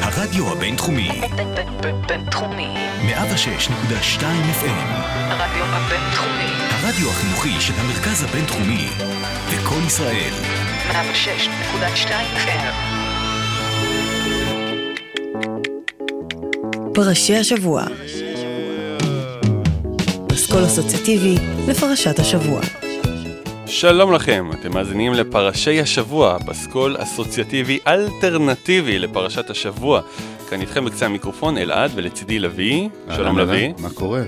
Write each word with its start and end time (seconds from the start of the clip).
הרדיו 0.00 0.52
הבינתחומי, 0.52 1.20
בינתחומי. 2.08 2.68
106.2 3.02 4.22
FM, 4.60 4.88
הרדיו 5.14 5.64
הבינתחומי. 5.64 6.52
הרדיו 6.70 7.10
החינוכי 7.10 7.60
של 7.60 7.72
המרכז 7.76 8.24
הבינתחומי, 8.24 8.88
לקום 9.54 9.86
ישראל, 9.86 10.32
106.2 10.90 12.10
FM. 12.36 12.72
פרשי 16.94 17.36
השבוע. 17.36 17.84
פסקול 20.28 20.64
אסוציאטיבי 20.64 21.34
לפרשת 21.68 22.18
השבוע. 22.18 22.60
שלום 23.72 24.12
לכם, 24.12 24.50
אתם 24.60 24.74
מאזינים 24.74 25.12
לפרשי 25.14 25.80
השבוע, 25.80 26.38
פסקול 26.46 26.96
אסוציאטיבי 26.98 27.78
אלטרנטיבי 27.86 28.98
לפרשת 28.98 29.50
השבוע. 29.50 30.00
כאן 30.50 30.60
איתכם 30.60 30.84
בקצה 30.84 31.06
המיקרופון 31.06 31.58
אלעד 31.58 31.90
ולצידי 31.94 32.38
לביא. 32.38 32.88
שלום 33.16 33.38
לביא. 33.38 33.72
מה 33.78 33.90
קורה? 33.90 34.22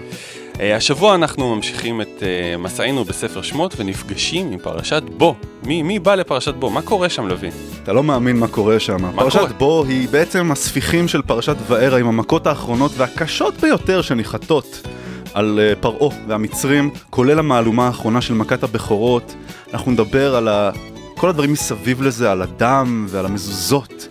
אה, 0.60 0.76
השבוע 0.76 1.14
אנחנו 1.14 1.56
ממשיכים 1.56 2.00
את 2.00 2.22
אה, 2.22 2.56
מסענו 2.56 3.04
בספר 3.04 3.42
שמות 3.42 3.74
ונפגשים 3.76 4.52
עם 4.52 4.58
פרשת 4.58 5.02
בו. 5.16 5.34
מי, 5.64 5.82
מי 5.82 5.98
בא 5.98 6.14
לפרשת 6.14 6.54
בו? 6.54 6.70
מה 6.70 6.82
קורה 6.82 7.08
שם 7.08 7.28
לביא? 7.28 7.50
אתה 7.82 7.92
לא 7.92 8.02
מאמין 8.02 8.36
מה 8.36 8.48
קורה 8.48 8.80
שם. 8.80 9.12
פרשת 9.16 9.38
קורה? 9.38 9.52
בו 9.52 9.84
היא 9.88 10.08
בעצם 10.08 10.52
הספיחים 10.52 11.08
של 11.08 11.22
פרשת 11.22 11.56
וערה 11.66 11.98
עם 11.98 12.06
המכות 12.06 12.46
האחרונות 12.46 12.92
והקשות 12.96 13.60
ביותר 13.60 14.02
שניחתות 14.02 14.86
על 15.34 15.60
אה, 15.62 15.74
פרעה 15.80 16.16
והמצרים, 16.26 16.90
כולל 17.10 17.38
המהלומה 17.38 17.86
האחרונה 17.86 18.20
של 18.20 18.34
מכת 18.34 18.62
הבכורות. 18.62 19.34
אנחנו 19.74 19.92
נדבר 19.92 20.36
על 20.36 20.48
ה... 20.48 20.70
כל 21.16 21.28
הדברים 21.28 21.52
מסביב 21.52 22.02
לזה, 22.02 22.32
על 22.32 22.42
הדם 22.42 23.06
ועל 23.08 23.26
המזוזות. 23.26 24.06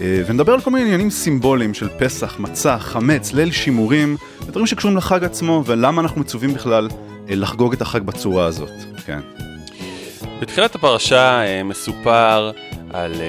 אה, 0.00 0.22
ונדבר 0.26 0.52
על 0.52 0.60
כל 0.60 0.70
מיני 0.70 0.84
עניינים 0.84 1.10
סימבוליים 1.10 1.74
של 1.74 1.88
פסח, 1.98 2.38
מצה, 2.38 2.78
חמץ, 2.78 3.32
ליל 3.32 3.50
שימורים, 3.50 4.16
דברים 4.46 4.66
שקשורים 4.66 4.96
לחג 4.96 5.24
עצמו 5.24 5.62
ולמה 5.66 6.02
אנחנו 6.02 6.20
מצווים 6.20 6.54
בכלל 6.54 6.88
אה, 7.30 7.34
לחגוג 7.34 7.72
את 7.72 7.82
החג 7.82 8.02
בצורה 8.02 8.46
הזאת. 8.46 8.72
כן. 9.06 9.20
בתחילת 10.40 10.74
הפרשה 10.74 11.62
מסופר 11.64 12.50
על 12.92 13.12
אה, 13.20 13.26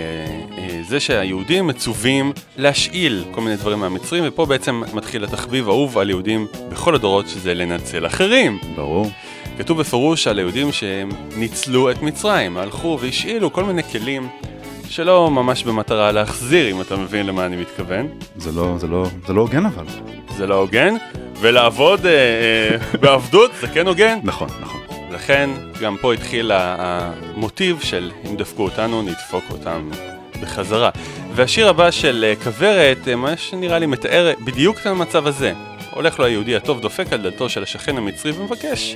אה, 0.57 0.79
זה 0.87 0.99
שהיהודים 0.99 1.67
מצווים 1.67 2.31
להשאיל 2.57 3.25
כל 3.31 3.41
מיני 3.41 3.55
דברים 3.55 3.79
מהמצרים, 3.79 4.23
ופה 4.27 4.45
בעצם 4.45 4.83
מתחיל 4.93 5.23
התחביב 5.23 5.69
האהוב 5.69 5.97
על 5.97 6.09
יהודים 6.09 6.47
בכל 6.69 6.95
הדורות, 6.95 7.27
שזה 7.27 7.53
לנצל 7.53 8.05
אחרים. 8.05 8.57
ברור. 8.75 9.11
כתוב 9.57 9.79
בפירוש 9.79 10.27
על 10.27 10.37
היהודים 10.39 10.71
שהם 10.71 11.09
ניצלו 11.37 11.91
את 11.91 12.01
מצרים, 12.01 12.57
הלכו 12.57 12.97
והשאילו 13.01 13.53
כל 13.53 13.63
מיני 13.63 13.83
כלים 13.83 14.27
שלא 14.89 15.31
ממש 15.31 15.63
במטרה 15.63 16.11
להחזיר, 16.11 16.71
אם 16.71 16.81
אתה 16.81 16.95
מבין 16.95 17.25
למה 17.25 17.45
אני 17.45 17.55
מתכוון. 17.55 18.07
זה 18.37 18.51
לא, 18.51 18.75
זה 18.77 18.87
לא, 18.87 19.07
זה 19.27 19.33
לא 19.33 19.41
הוגן 19.41 19.65
אבל. 19.65 19.85
זה 20.37 20.47
לא 20.47 20.55
הוגן, 20.55 20.95
ולעבוד 21.39 22.05
אה, 22.05 22.11
אה, 22.11 22.97
בעבדות 23.01 23.51
זה 23.61 23.67
כן 23.67 23.87
הוגן. 23.87 24.19
נכון, 24.23 24.49
נכון. 24.61 24.86
לכן 25.17 25.49
גם 25.81 25.97
פה 26.01 26.13
התחיל 26.13 26.51
המוטיב 26.53 27.79
של 27.81 28.11
אם 28.25 28.37
דפקו 28.37 28.63
אותנו, 28.63 29.01
נדפוק 29.01 29.43
אותם 29.51 29.89
בחזרה. 30.41 30.89
והשיר 31.35 31.69
הבא 31.69 31.91
של 31.91 32.25
אה, 32.27 32.35
כוורת, 32.43 33.07
אה, 33.07 33.15
מה 33.15 33.37
שנראה 33.37 33.79
לי 33.79 33.85
מתאר 33.85 34.33
בדיוק 34.45 34.77
את 34.79 34.85
המצב 34.85 35.27
הזה. 35.27 35.53
הולך 35.91 36.19
לו 36.19 36.25
היהודי 36.25 36.55
הטוב, 36.55 36.81
דופק 36.81 37.13
על 37.13 37.21
דלתו 37.21 37.49
של 37.49 37.63
השכן 37.63 37.97
המצרי 37.97 38.31
ומבקש, 38.31 38.95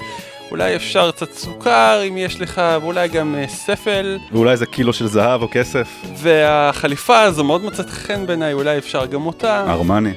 אולי 0.52 0.76
אפשר 0.76 1.12
קצת 1.12 1.34
סוכר 1.34 2.02
אם 2.08 2.18
יש 2.18 2.42
לך, 2.42 2.62
ואולי 2.82 3.08
גם 3.08 3.36
אה, 3.36 3.48
ספל, 3.48 4.18
ואולי 4.32 4.52
איזה 4.52 4.66
קילו 4.66 4.94
של 4.94 5.08
זהב 5.08 5.42
או 5.42 5.48
כסף. 5.52 5.88
והחליפה 6.16 7.22
הזו 7.22 7.44
מאוד 7.44 7.66
מצאת 7.66 7.90
חן 7.90 8.26
בעיניי, 8.26 8.54
אולי 8.54 8.78
אפשר 8.78 9.06
גם 9.06 9.26
אותה. 9.26 9.66
ארמני. 9.68 10.14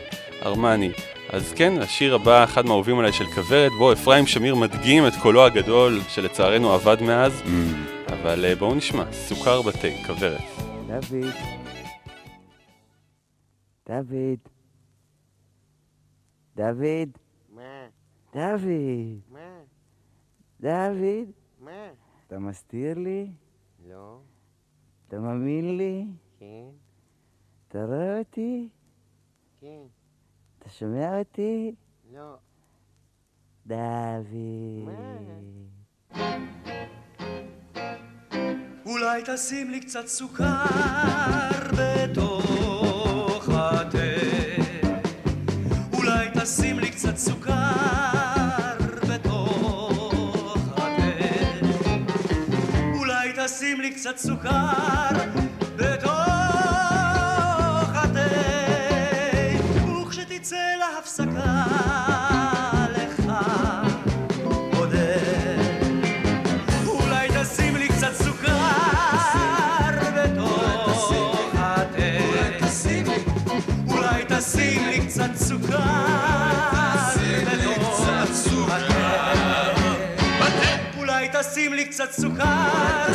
ארמני. 0.47 0.91
אז 1.35 1.53
כן, 1.57 1.73
השיר 1.81 2.15
הבא, 2.15 2.45
אחד 2.45 2.67
מהאהובים 2.67 2.99
עליי 2.99 3.13
של 3.13 3.25
כוורת, 3.25 3.73
בו 3.79 3.93
אפרים 3.93 4.27
שמיר 4.27 4.55
מדגים 4.55 5.07
את 5.07 5.13
קולו 5.23 5.45
הגדול, 5.45 6.01
שלצערנו 6.09 6.75
אבד 6.75 7.03
מאז, 7.03 7.43
Mm. 7.43 8.13
אבל 8.13 8.45
אה, 8.45 8.55
בואו 8.57 8.75
נשמע, 8.75 9.13
סוכר 9.13 9.63
בתה, 9.63 9.89
כוורת. 10.07 10.41
דוד. 10.87 11.33
דוד. 13.89 14.39
דוד. 16.57 17.09
דוד. 18.35 19.21
דוד. 20.61 21.31
אתה 22.27 22.39
מסתיר 22.39 22.99
לי? 22.99 23.31
לא, 23.89 24.19
אתה 25.09 25.19
מאמין 25.19 25.77
לי? 25.77 26.05
כן, 26.39 26.65
אתה 27.69 27.85
רואה 27.85 28.19
אותי? 28.19 28.69
כן, 29.61 29.83
אתה 30.65 30.73
שומע 30.73 31.19
אותי? 31.19 31.75
לא. 32.13 32.35
דוד. 33.67 34.89
אולי 38.87 39.23
תשים 39.27 39.71
לי 39.71 39.81
קצת 39.81 40.07
סוכר 40.07 40.65
בתוך 41.79 43.49
התה 43.49 43.99
אולי 45.93 46.29
תשים 46.35 46.79
לי 46.79 46.91
קצת 46.91 47.17
סוכר 47.17 48.77
בתוך 49.09 50.69
התה 50.73 51.11
אולי 52.99 53.33
תשים 53.45 53.81
לי 53.81 53.95
קצת 53.95 54.17
סוכר 54.17 55.09
בתוך 55.77 56.24
וכשתצא 60.45 60.77
להפסקה 60.79 61.65
לך 62.97 63.33
עודד 64.73 65.83
אולי 66.87 67.29
תשים 67.41 67.77
לי 67.77 67.89
קצת 67.89 68.13
סוכר 68.15 68.51
בתוך 70.17 71.13
התה. 71.55 72.01
אולי 73.89 74.25
תשים 74.29 74.87
לי 74.87 75.07
קצת 75.07 75.31
סוכר 75.35 75.79
בתוך 77.53 78.09
התה. 78.09 79.05
אולי 80.99 81.29
תשים 81.33 81.73
לי 81.73 81.85
קצת 81.85 82.13
סוכר 82.13 83.15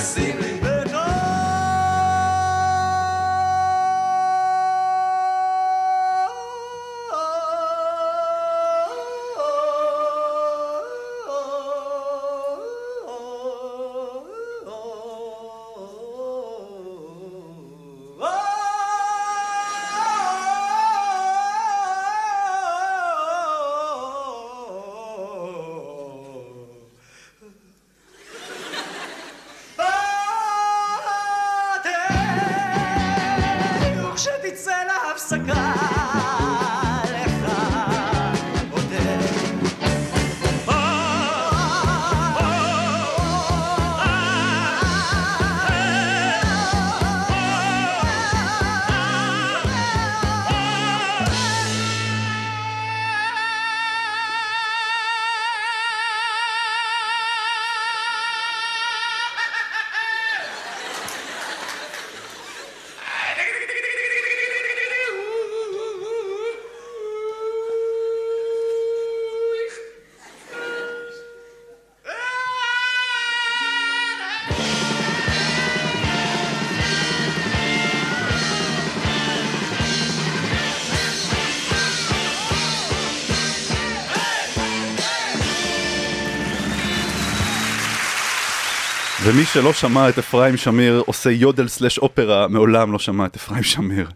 ומי 89.29 89.45
שלא 89.45 89.73
שמע 89.73 90.09
את 90.09 90.17
אפרים 90.17 90.57
שמיר 90.57 91.03
עושה 91.05 91.31
יודל 91.31 91.67
סלאש 91.67 91.97
אופרה, 91.97 92.47
מעולם 92.47 92.91
לא 92.91 92.99
שמע 92.99 93.25
את 93.25 93.35
אפרים 93.35 93.63
שמיר. 93.63 94.09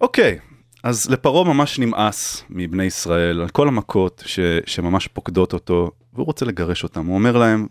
אוקיי, 0.00 0.38
אז 0.82 1.10
לפרעה 1.10 1.44
ממש 1.44 1.78
נמאס 1.78 2.44
מבני 2.50 2.84
ישראל 2.84 3.40
על 3.40 3.48
כל 3.48 3.68
המכות 3.68 4.22
ש, 4.26 4.40
שממש 4.66 5.06
פוקדות 5.06 5.52
אותו, 5.52 5.90
והוא 6.12 6.26
רוצה 6.26 6.44
לגרש 6.44 6.82
אותם. 6.82 7.06
הוא 7.06 7.14
אומר 7.14 7.36
להם, 7.36 7.66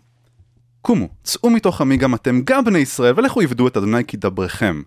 קומו, 0.82 1.08
צאו 1.22 1.50
מתוך 1.50 1.80
עמי 1.80 1.96
גם 1.96 2.14
אתם, 2.14 2.40
גם 2.44 2.64
בני 2.64 2.78
ישראל, 2.78 3.14
ולכו 3.16 3.40
עבדו 3.40 3.68
את 3.68 3.76
אדוני 3.76 4.04
כי 4.04 4.16
דברכם. 4.16 4.82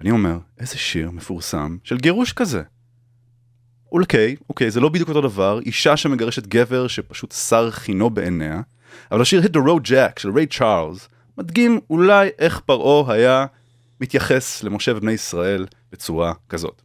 אני 0.00 0.10
אומר, 0.10 0.38
איזה 0.60 0.78
שיר 0.78 1.10
מפורסם 1.10 1.76
של 1.84 1.98
גירוש 1.98 2.32
כזה. 2.32 2.62
אוקיי, 3.92 4.36
אוקיי, 4.48 4.70
זה 4.70 4.80
לא 4.80 4.88
בדיוק 4.88 5.08
אותו 5.08 5.20
דבר, 5.20 5.60
אישה 5.66 5.96
שמגרשת 5.96 6.46
גבר 6.46 6.86
שפשוט 6.86 7.32
שר 7.32 7.70
חינו 7.70 8.10
בעיניה, 8.10 8.60
אבל 9.12 9.20
השיר 9.20 9.42
Hit 9.42 9.56
the 9.56 9.66
Road 9.66 9.88
Jack 9.88 10.20
של 10.20 10.30
ריי 10.30 10.46
צ'ארלס 10.46 11.08
מדגים 11.38 11.80
אולי 11.90 12.28
איך 12.38 12.60
פרעה 12.60 13.12
היה 13.14 13.46
מתייחס 14.00 14.62
למשה 14.62 14.92
ובני 14.96 15.12
ישראל 15.12 15.66
בצורה 15.92 16.32
כזאת. 16.48 16.82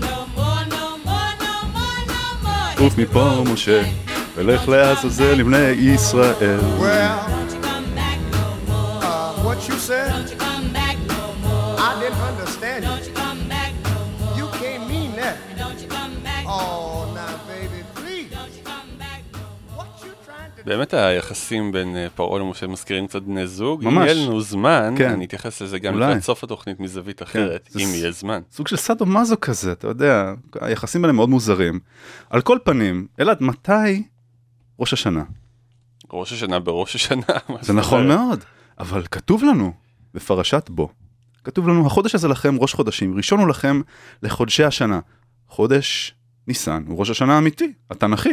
No 0.00 0.26
more, 0.44 0.64
no 0.70 2.44
more. 2.44 2.78
עוף 2.78 2.94
Hit 2.94 2.98
the 2.98 3.00
מפה 3.00 3.44
משה. 3.52 3.82
ולך 4.36 4.68
לעזאזל 4.68 5.34
לבני 5.34 5.68
ישראל. 5.68 6.58
באמת 20.92 21.04
היחסים 21.04 21.72
בין 21.72 21.96
אה, 21.96 22.06
פרעה 22.14 22.38
למשה 22.40 22.66
מזכירים 22.66 23.06
קצת 23.06 23.22
בני 23.22 23.46
זוג. 23.46 23.84
אם 23.84 23.94
ממש. 23.94 24.10
יהיה 24.10 24.26
לנו 24.26 24.40
זמן, 24.40 24.94
כן. 24.98 25.10
אני 25.10 25.24
אתייחס 25.24 25.62
לזה 25.62 25.78
גם. 25.78 25.94
כן, 25.94 25.98
לקראת 26.00 26.22
סוף 26.22 26.44
התוכנית 26.44 26.80
מזווית 26.80 27.22
אחרת, 27.22 27.68
זה 27.72 27.80
אם 27.80 27.86
ס- 27.86 27.94
יהיה 27.94 28.10
זמן. 28.10 28.40
סוג 28.52 28.68
של 28.68 28.76
סאדו 28.76 29.06
מאזו 29.06 29.36
כזה, 29.40 29.72
אתה 29.72 29.86
יודע, 29.88 30.32
היחסים 30.60 31.04
האלה 31.04 31.12
מאוד 31.12 31.28
מוזרים. 31.28 31.80
על 32.30 32.40
כל 32.40 32.58
פנים, 32.64 33.06
אלעד, 33.20 33.42
מתי 33.42 34.02
ראש 34.78 34.92
השנה? 34.92 35.22
ראש 36.12 36.32
השנה 36.32 36.58
בראש 36.58 36.94
השנה. 36.94 37.22
זה 37.62 37.72
נכון? 37.72 38.08
מאוד, 38.08 38.44
אבל 38.78 39.02
כתוב 39.10 39.44
לנו 39.44 39.72
בפרשת 40.14 40.70
בו, 40.70 40.88
כתוב 41.44 41.68
לנו, 41.68 41.86
החודש 41.86 42.14
הזה 42.14 42.28
לכם 42.28 42.56
ראש 42.60 42.74
חודשים, 42.74 43.16
ראשון 43.16 43.40
הוא 43.40 43.48
לכם 43.48 43.80
לחודשי 44.22 44.64
השנה. 44.64 45.00
חודש 45.48 46.14
ניסן 46.48 46.84
הוא 46.88 46.98
ראש 46.98 47.10
השנה 47.10 47.34
האמיתי, 47.34 47.72
התנ"כי. 47.90 48.30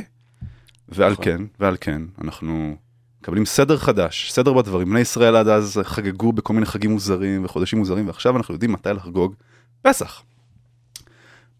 ועל 0.90 1.12
נכון. 1.12 1.26
כן, 1.26 1.42
ועל 1.60 1.78
כן, 1.82 2.02
אנחנו 2.22 2.76
מקבלים 3.22 3.46
סדר 3.46 3.78
חדש, 3.78 4.32
סדר 4.32 4.54
בדברים. 4.54 4.90
בני 4.90 5.00
ישראל 5.00 5.36
עד 5.36 5.48
אז 5.48 5.80
חגגו 5.84 6.34
בכל 6.34 6.54
מיני 6.54 6.66
חגים 6.66 6.92
מוזרים 6.92 7.46
וחודשים 7.46 7.80
מוזרים, 7.80 8.08
ועכשיו 8.08 8.38
אנחנו 8.38 8.54
יודעים 8.54 8.72
מתי 8.72 8.90
לחגוג 8.90 9.36
פסח. 9.82 10.24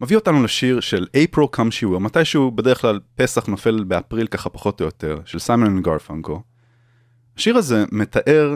מביא 0.02 0.16
אותנו 0.16 0.44
לשיר 0.44 0.80
של 0.80 1.08
April 1.16 1.44
Come 1.56 1.72
She 1.72 1.86
Will, 1.86 2.00
מתישהו 2.00 2.52
בדרך 2.52 2.82
כלל 2.82 3.00
פסח 3.16 3.46
נופל 3.48 3.84
באפריל 3.84 4.28
ככה 4.28 4.50
פחות 4.50 4.82
או 4.82 4.86
יותר, 4.86 5.20
של 5.26 5.40
סיימון 5.40 5.82
גרפנקו. 5.82 6.42
השיר 7.38 7.58
הזה 7.58 7.86
מתאר 7.92 8.56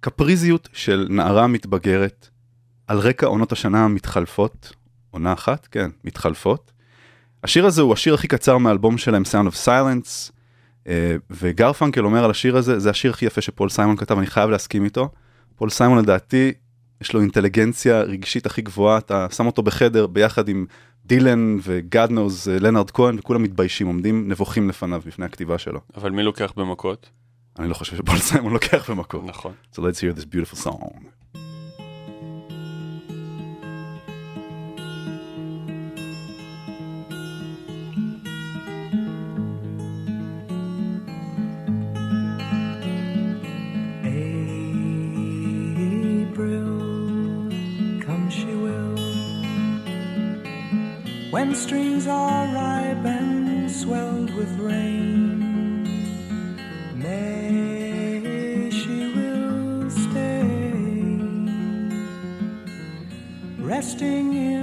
קפריזיות 0.00 0.68
של 0.72 1.06
נערה 1.10 1.46
מתבגרת 1.46 2.28
על 2.86 2.98
רקע 2.98 3.26
עונות 3.26 3.52
השנה 3.52 3.84
המתחלפות, 3.84 4.72
עונה 5.10 5.32
אחת, 5.32 5.66
כן, 5.70 5.90
מתחלפות. 6.04 6.72
השיר 7.44 7.66
הזה 7.66 7.82
הוא 7.82 7.92
השיר 7.92 8.14
הכי 8.14 8.28
קצר 8.28 8.58
מהאלבום 8.58 8.98
שלהם, 8.98 9.22
Sound 9.22 9.52
of 9.52 9.66
Silence, 9.66 10.32
אה, 10.88 11.16
וגרפנקל 11.30 12.04
אומר 12.04 12.24
על 12.24 12.30
השיר 12.30 12.56
הזה, 12.56 12.78
זה 12.78 12.90
השיר 12.90 13.10
הכי 13.10 13.26
יפה 13.26 13.40
שפול 13.40 13.68
סיימון 13.68 13.96
כתב, 13.96 14.18
אני 14.18 14.26
חייב 14.26 14.50
להסכים 14.50 14.84
איתו. 14.84 15.08
פול 15.56 15.70
סיימון 15.70 15.98
לדעתי, 15.98 16.52
יש 17.00 17.12
לו 17.12 17.20
אינטליגנציה 17.20 18.00
רגשית 18.00 18.46
הכי 18.46 18.62
גבוהה, 18.62 18.98
אתה 18.98 19.26
שם 19.30 19.46
אותו 19.46 19.62
בחדר 19.62 20.06
ביחד 20.06 20.48
עם 20.48 20.66
דילן 21.04 21.56
וגאד 21.62 22.10
נוז, 22.10 22.48
אה, 22.48 22.58
לנארד 22.58 22.90
כהן, 22.90 23.18
וכולם 23.18 23.42
מתביישים, 23.42 23.86
עומדים 23.86 24.28
נבוכים 24.28 24.68
לפניו, 24.68 25.02
לפני 25.06 25.24
הכתיבה 25.24 25.58
שלו. 25.58 25.80
אבל 25.96 26.10
מי 26.10 26.22
לוקח 26.22 26.52
במכות? 26.56 27.10
אני 27.58 27.68
לא 27.68 27.74
חושב 27.74 27.96
שפול 27.96 28.18
סיימון 28.18 28.52
לוקח 28.52 28.90
במקום. 28.90 29.26
נכון. 29.26 29.52
So 29.72 29.76
let's 29.76 30.00
hear 30.00 30.20
this 30.20 30.24
beautiful 30.24 30.64
song. 30.64 31.17
When 51.38 51.54
streams 51.54 52.08
are 52.08 52.46
ripe 52.52 53.04
and 53.04 53.70
swelled 53.70 54.34
with 54.34 54.58
rain, 54.58 55.84
May 56.96 58.68
she 58.72 58.98
will 59.14 59.88
stay, 59.88 60.72
resting 63.60 64.26
in 64.34 64.57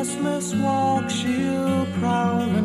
restless 0.00 0.54
walk, 0.54 1.10
she'll 1.10 1.84
prowl 1.98 2.46
the 2.46 2.62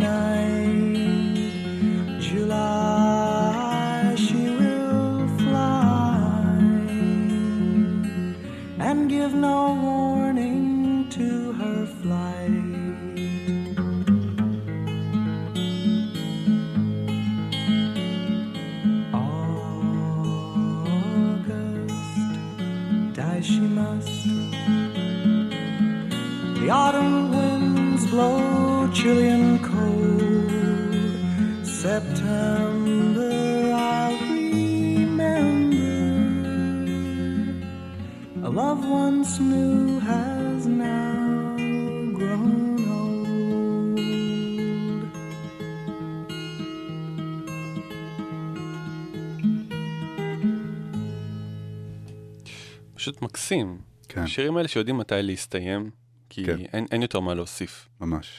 מקסים. 53.36 53.78
כן. 54.10 54.22
השירים 54.22 54.58
האלה 54.58 54.68
שיודעים 54.68 54.98
מתי 54.98 55.16
להסתיים, 55.22 55.90
כי 56.30 56.46
כן. 56.46 56.58
אין, 56.74 56.86
אין 56.92 57.02
יותר 57.02 57.20
מה 57.20 57.34
להוסיף. 57.34 57.90
ממש. 58.02 58.34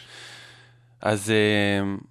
אז 1.00 1.32
uh, 1.32 2.04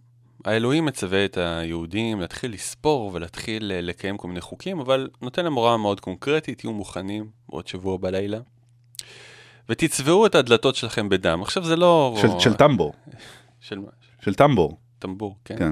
האלוהים 0.46 0.86
מצווה 0.86 1.26
את 1.26 1.38
היהודים 1.38 2.22
להתחיל 2.22 2.54
לספור 2.54 3.12
ולהתחיל 3.14 3.72
uh, 3.72 3.82
לקיים 3.82 4.18
כל 4.18 4.28
מיני 4.28 4.42
חוקים, 4.42 4.80
אבל 4.80 5.10
נותן 5.22 5.44
להם 5.44 5.54
הוראה 5.54 5.78
מאוד 5.78 6.00
קונקרטית, 6.00 6.60
תהיו 6.60 6.74
מוכנים 6.74 7.30
בעוד 7.50 7.68
שבוע 7.68 7.98
בלילה. 7.98 8.40
ותצבעו 9.70 10.26
את 10.26 10.36
הדלתות 10.36 10.76
שלכם 10.76 11.10
בדם. 11.10 11.42
עכשיו 11.42 11.64
זה 11.64 11.76
לא... 11.76 12.18
של, 12.22 12.28
של 12.40 12.54
טמבור. 12.54 12.94
של 13.68 13.80
מה? 13.80 13.90
של 14.22 14.34
טמבור. 14.34 14.78
טמבור, 15.00 15.36
כן. 15.46 15.58
כן. 15.58 15.72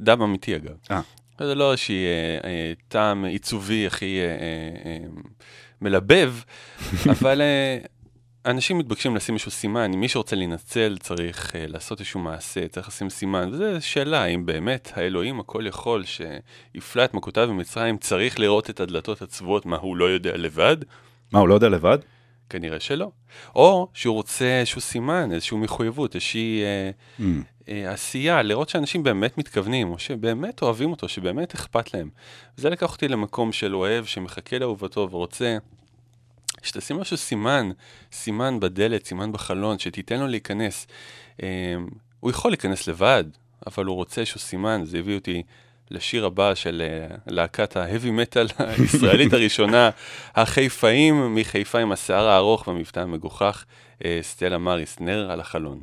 דם 0.00 0.22
אמיתי 0.22 0.56
אגב. 0.56 0.76
אה. 0.90 1.00
זה 1.38 1.54
לא 1.54 1.72
איזושהי 1.72 2.04
אה, 2.04 2.48
אה, 2.48 2.72
טעם 2.88 3.24
עיצובי 3.24 3.86
הכי 3.86 4.20
אה, 4.20 4.26
אה, 4.26 4.90
אה, 4.90 4.98
מלבב, 5.82 6.34
אבל 7.20 7.40
אה, 7.40 7.78
אנשים 8.46 8.78
מתבקשים 8.78 9.16
לשים 9.16 9.34
איזשהו 9.34 9.50
סימן, 9.50 9.90
מי 9.94 10.08
שרוצה 10.08 10.36
להינצל 10.36 10.96
צריך 11.00 11.56
אה, 11.56 11.64
לעשות 11.66 12.00
איזשהו 12.00 12.20
מעשה, 12.20 12.68
צריך 12.68 12.88
לשים 12.88 13.10
סימן, 13.10 13.48
וזו 13.52 13.64
שאלה, 13.80 14.22
האם 14.22 14.46
באמת 14.46 14.92
האלוהים 14.96 15.40
הכל 15.40 15.64
יכול 15.66 16.04
שהפלא 16.04 17.04
את 17.04 17.14
מכותיו 17.14 17.48
במצרים 17.48 17.98
צריך 17.98 18.40
לראות 18.40 18.70
את 18.70 18.80
הדלתות 18.80 19.22
הצבועות, 19.22 19.66
מה 19.66 19.76
הוא 19.76 19.96
לא 19.96 20.04
יודע 20.04 20.36
לבד? 20.36 20.76
מה, 21.32 21.38
הוא 21.38 21.48
לא 21.48 21.54
יודע 21.54 21.68
לבד? 21.68 21.98
כנראה 22.50 22.80
שלא. 22.80 23.10
או 23.54 23.88
שהוא 23.94 24.14
רוצה 24.14 24.58
איזשהו 24.60 24.80
סימן, 24.80 25.32
איזושהי 25.32 25.56
מחויבות, 25.56 26.14
איזושהי 26.14 26.62
אה, 26.62 26.90
Mm. 27.20 27.22
אה, 27.68 27.92
עשייה, 27.92 28.42
לראות 28.42 28.68
שאנשים 28.68 29.02
באמת 29.02 29.38
מתכוונים, 29.38 29.90
או 29.90 29.98
שבאמת 29.98 30.62
אוהבים 30.62 30.90
אותו, 30.90 31.08
שבאמת 31.08 31.54
אכפת 31.54 31.94
להם. 31.94 32.10
וזה 32.58 32.70
לקח 32.70 32.92
אותי 32.92 33.08
למקום 33.08 33.52
של 33.52 33.74
אוהב 33.74 34.04
שמחכה 34.04 34.58
לאהובתו 34.58 35.08
ורוצה 35.10 35.58
שתשים 36.62 36.96
משהו 36.96 37.16
סימן, 37.16 37.70
סימן 38.12 38.60
בדלת, 38.60 39.06
סימן 39.06 39.32
בחלון, 39.32 39.78
שתיתן 39.78 40.20
לו 40.20 40.26
להיכנס. 40.26 40.86
אה, 41.42 41.48
הוא 42.20 42.30
יכול 42.30 42.50
להיכנס 42.50 42.88
לבד, 42.88 43.24
אבל 43.66 43.84
הוא 43.84 43.96
רוצה 43.96 44.20
איזשהו 44.20 44.40
סימן, 44.40 44.80
זה 44.84 44.98
הביא 44.98 45.14
אותי 45.14 45.42
לשיר 45.90 46.26
הבא 46.26 46.54
של 46.54 46.82
אה, 46.84 47.16
להקת 47.26 47.76
ההאבי 47.76 48.10
מטאל 48.10 48.46
הישראלית 48.58 49.32
הראשונה, 49.32 49.90
החיפאים 50.34 51.34
מחיפה 51.34 51.78
עם 51.78 51.92
השיער 51.92 52.28
הארוך 52.28 52.68
והמבטא 52.68 53.00
המגוחך, 53.00 53.64
אה, 54.04 54.18
סטלה 54.22 54.58
מריס, 54.58 54.96
נר 55.00 55.30
על 55.30 55.40
החלון. 55.40 55.80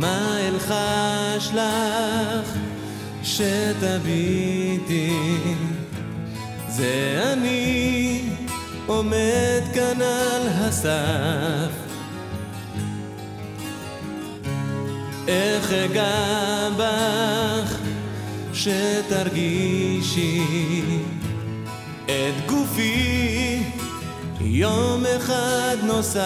מה 0.00 0.38
אלחש 0.48 1.50
לך 1.54 2.65
שתביטי 3.36 5.10
זה 6.68 7.22
אני 7.32 8.22
עומד 8.86 9.62
כאן 9.74 10.02
על 10.02 10.48
הסף. 10.48 11.70
איך 15.28 15.72
אגע 15.72 16.68
בך 16.78 17.78
שתרגישי? 18.52 20.42
את 22.04 22.46
גופי 22.46 23.62
יום 24.40 25.04
אחד 25.16 25.76
נוסף. 25.82 26.16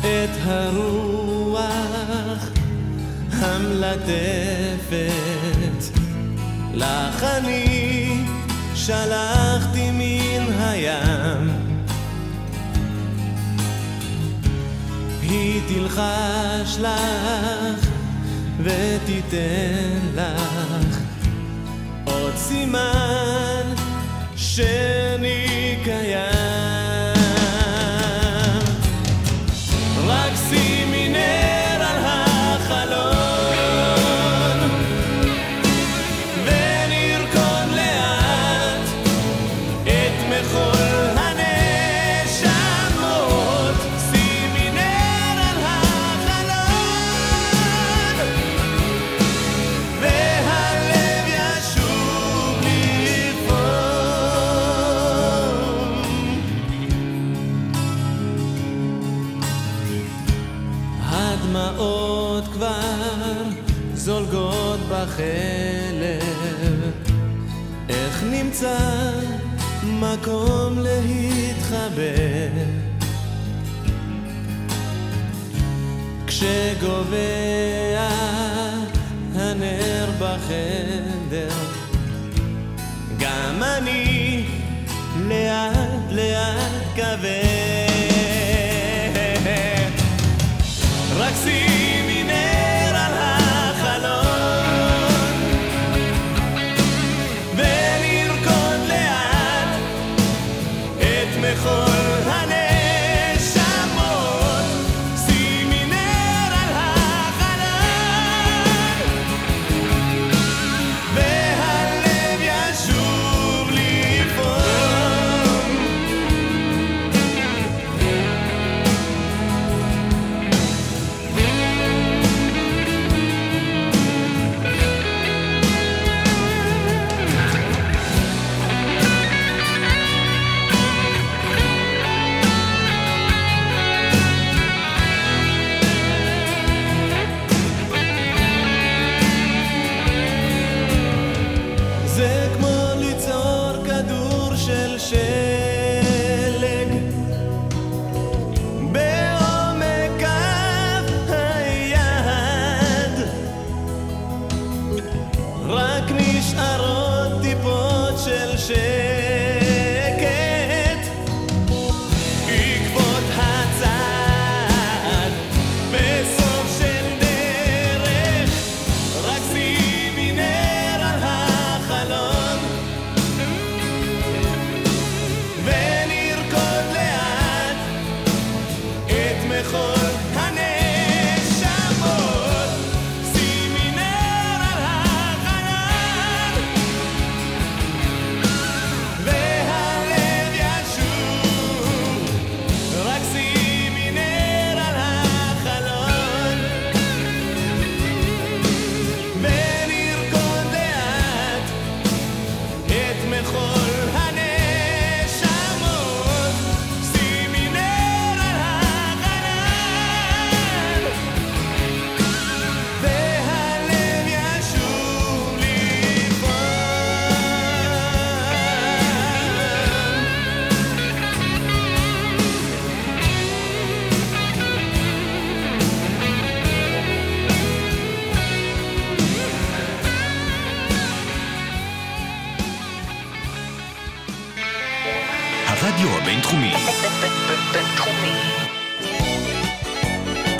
את 0.00 0.30
הרוח 0.44 2.37
המלטפת 3.40 5.08
לך 6.74 7.24
אני 7.24 8.24
שלחתי 8.74 9.90
מן 9.90 10.52
הים. 10.58 11.50
היא 15.22 15.60
תלחש 15.68 16.78
לך 16.78 17.88
ותיתן 18.62 19.98
לך 20.14 20.98
עוד 22.04 22.36
סימן 22.36 23.74
שאני 24.36 25.78
קיים 25.84 26.47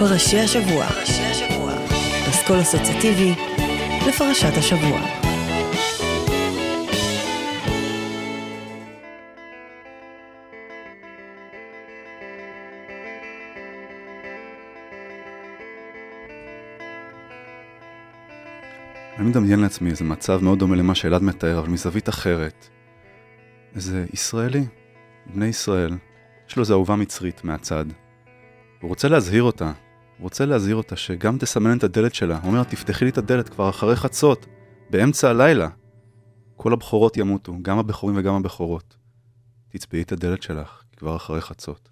פרשי 0.08 0.38
השבוע. 0.38 0.86
פסקול 2.30 2.60
אסוציאטיבי 2.60 3.34
לפרשת 4.08 4.56
השבוע. 4.58 5.00
אני 19.18 19.28
מדמיין 19.28 19.60
לעצמי 19.60 19.90
איזה 19.90 20.04
מצב 20.04 20.44
מאוד 20.44 20.58
דומה 20.58 20.76
למה 20.76 20.94
שאלעד 20.94 21.22
מתאר, 21.22 21.58
אבל 21.58 21.68
מזווית 21.68 22.08
אחרת. 22.08 22.68
איזה 23.74 24.06
ישראלי, 24.12 24.64
בני 25.26 25.46
ישראל, 25.46 25.94
יש 26.48 26.56
לו 26.56 26.60
איזו 26.60 26.74
אהובה 26.74 26.96
מצרית 26.96 27.44
מהצד. 27.44 27.84
הוא 28.80 28.88
רוצה 28.88 29.08
להזהיר 29.08 29.42
אותה, 29.42 29.72
רוצה 30.20 30.46
להזהיר 30.46 30.76
אותה 30.76 30.96
שגם 30.96 31.38
תסמן 31.38 31.78
את 31.78 31.84
הדלת 31.84 32.14
שלה. 32.14 32.38
הוא 32.42 32.50
אומר, 32.50 32.62
תפתחי 32.62 33.04
לי 33.04 33.10
את 33.10 33.18
הדלת 33.18 33.48
כבר 33.48 33.68
אחרי 33.68 33.96
חצות, 33.96 34.46
באמצע 34.90 35.30
הלילה. 35.30 35.68
כל 36.56 36.72
הבכורות 36.72 37.16
ימותו, 37.16 37.54
גם 37.62 37.78
הבכורים 37.78 38.16
וגם 38.18 38.34
הבכורות. 38.34 38.96
תצבעי 39.68 40.02
את 40.02 40.12
הדלת 40.12 40.42
שלך, 40.42 40.82
כבר 40.96 41.16
אחרי 41.16 41.40
חצות. 41.40 41.88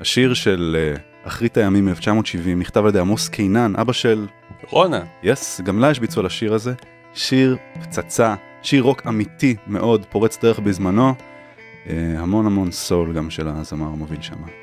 השיר 0.00 0.34
של 0.34 0.76
uh, 0.96 1.26
אחרית 1.28 1.56
הימים 1.56 1.88
מ-1970 1.88 2.48
נכתב 2.56 2.80
על 2.80 2.88
ידי 2.88 2.98
עמוס 2.98 3.28
קינן, 3.28 3.76
אבא 3.76 3.92
של... 3.92 4.26
רונה. 4.70 5.04
יס, 5.22 5.60
גם 5.60 5.78
לה 5.78 5.90
יש 5.90 6.00
ביצוע 6.00 6.22
לשיר 6.22 6.54
הזה. 6.54 6.74
שיר 7.14 7.56
פצצה, 7.82 8.34
שיר 8.62 8.82
רוק 8.82 9.06
אמיתי 9.06 9.56
מאוד, 9.66 10.06
פורץ 10.10 10.38
דרך 10.38 10.58
בזמנו. 10.58 11.14
Uh, 11.86 11.90
המון 12.18 12.46
המון 12.46 12.70
סול 12.70 13.12
גם 13.12 13.30
של 13.30 13.48
הזמר 13.48 13.86
המוביל 13.86 14.22
שם. 14.22 14.59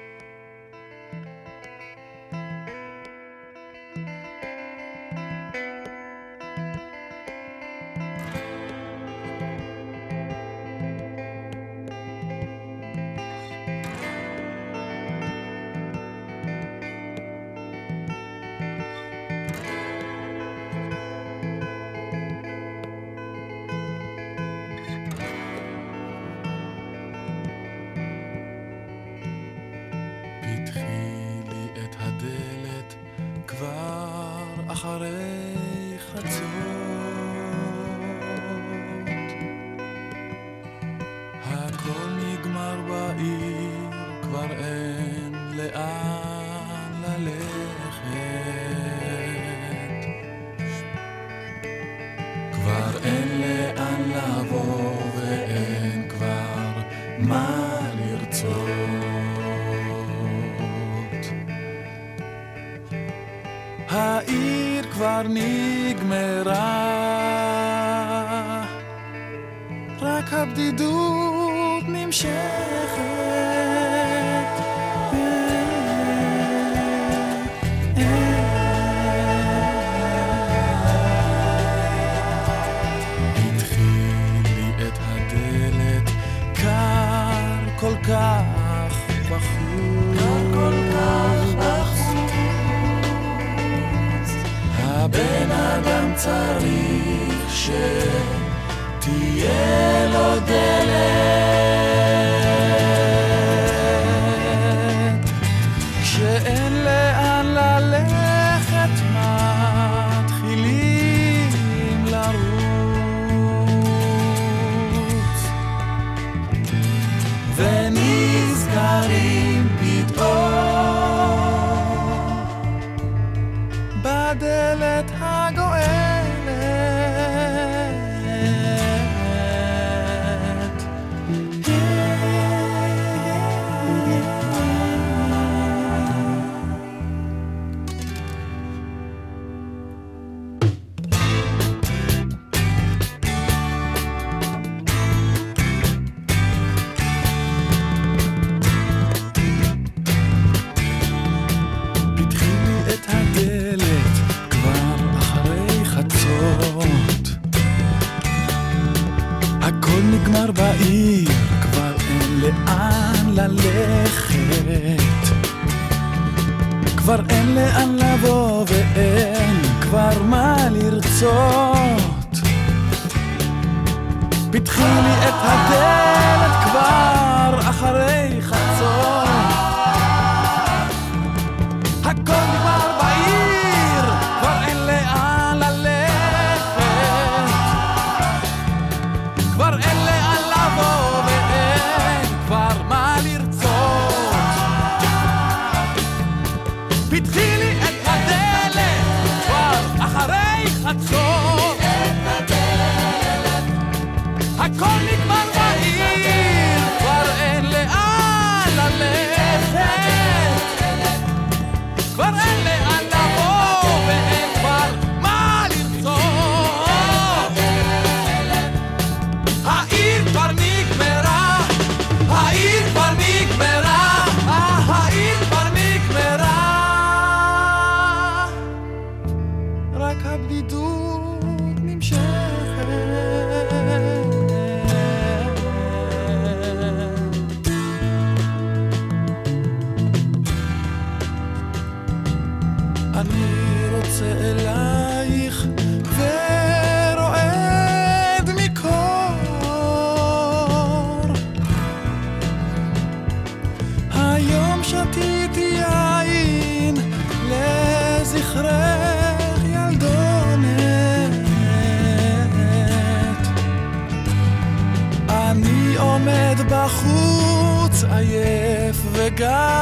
God. 269.37 269.76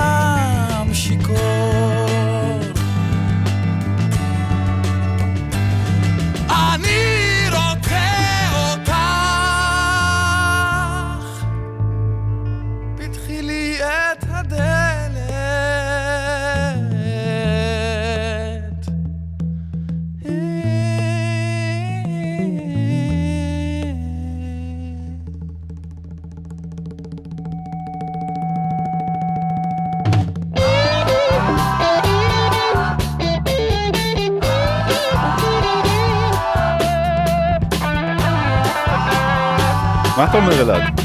מה 40.18 40.26
אתה 40.26 40.38
אומר 40.38 40.62
אלעד? 40.62 41.00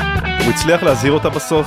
הוא 0.44 0.50
הצליח 0.54 0.82
להזהיר 0.82 1.12
אותה 1.12 1.28
בסוף? 1.28 1.66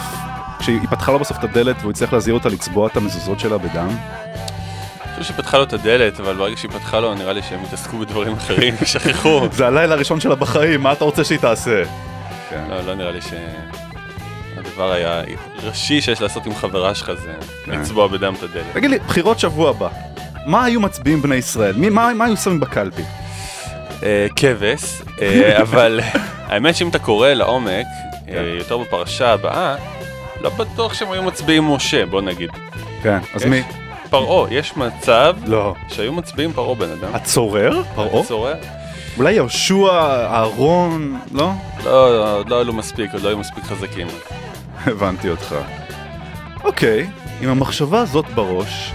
כשהיא 0.59 0.79
פתחה 0.89 1.11
לו 1.11 1.19
בסוף 1.19 1.37
את 1.39 1.43
הדלת 1.43 1.75
והוא 1.79 1.91
הצליח 1.91 2.13
להזהיר 2.13 2.33
אותה 2.33 2.49
לצבוע 2.49 2.87
את 2.87 2.97
המזוזות 2.97 3.39
שלה 3.39 3.57
בדם? 3.57 3.87
אני 3.87 5.11
חושב 5.11 5.23
שהיא 5.23 5.37
פתחה 5.37 5.57
לו 5.57 5.63
את 5.63 5.73
הדלת, 5.73 6.19
אבל 6.19 6.35
ברגע 6.35 6.57
שהיא 6.57 6.71
פתחה 6.71 6.99
לו, 6.99 7.15
נראה 7.15 7.33
לי 7.33 7.41
שהם 7.43 7.59
התעסקו 7.63 7.97
בדברים 7.97 8.33
אחרים 8.33 8.75
ושכחו. 8.81 9.47
זה 9.51 9.67
הלילה 9.67 9.95
הראשון 9.95 10.19
שלה 10.19 10.35
בחיים, 10.35 10.81
מה 10.81 10.91
אתה 10.91 11.05
רוצה 11.05 11.23
שהיא 11.23 11.39
תעשה? 11.39 11.83
כן. 12.49 12.63
לא, 12.69 12.81
לא 12.81 12.95
נראה 12.95 13.11
לי 13.11 13.19
שהדבר 13.21 14.91
היה 14.91 15.21
ראשי 15.63 16.01
שיש 16.01 16.21
לעשות 16.21 16.45
עם 16.45 16.55
חברה 16.55 16.95
שלך 16.95 17.11
זה 17.23 17.33
כן. 17.65 17.71
לצבוע 17.71 18.07
בדם 18.07 18.33
את 18.37 18.43
הדלת. 18.43 18.65
תגיד 18.73 18.89
לי, 18.89 18.99
בחירות 18.99 19.39
שבוע 19.39 19.69
הבא, 19.69 19.89
מה 20.45 20.65
היו 20.65 20.79
מצביעים 20.79 21.21
בני 21.21 21.35
ישראל? 21.35 21.75
מה 21.89 22.25
היו 22.25 22.37
שמים 22.37 22.59
בקלפי? 22.59 23.03
אה, 24.03 24.27
כבש, 24.35 25.01
אה, 25.21 25.61
אבל 25.61 25.99
האמת 26.53 26.75
שאם 26.75 26.89
אתה 26.89 26.99
קורא 26.99 27.29
לעומק, 27.29 27.85
אה, 28.29 28.55
יותר 28.57 28.77
בפרשה 28.77 29.33
הבאה, 29.33 29.75
לא 30.41 30.49
בטוח 30.49 30.93
שהם 30.93 31.11
היו 31.11 31.23
מצביעים 31.23 31.63
משה, 31.63 32.05
בוא 32.05 32.21
נגיד. 32.21 32.49
כן, 33.03 33.17
אז 33.33 33.45
מי? 33.45 33.63
פרעה, 34.09 34.53
יש 34.53 34.77
מצב 34.77 35.35
לא. 35.45 35.75
שהיו 35.87 36.13
מצביעים 36.13 36.53
פרעה 36.53 36.75
בן 36.75 36.89
אדם. 36.91 37.15
הצורר? 37.15 37.83
פרעה? 37.95 38.21
הצורר? 38.21 38.55
אולי 39.17 39.33
יהושע, 39.33 39.91
אהרון, 40.31 41.19
לא? 41.31 41.51
לא, 41.83 42.37
עוד 42.37 42.49
לא 42.49 42.61
היו 42.61 42.73
מספיק, 42.73 43.13
עוד 43.13 43.21
לא 43.21 43.29
היו 43.29 43.37
מספיק 43.37 43.63
חזקים. 43.63 44.07
הבנתי 44.85 45.29
אותך. 45.29 45.55
אוקיי, 46.63 47.09
עם 47.41 47.49
המחשבה 47.49 47.99
הזאת 48.01 48.25
בראש, 48.35 48.91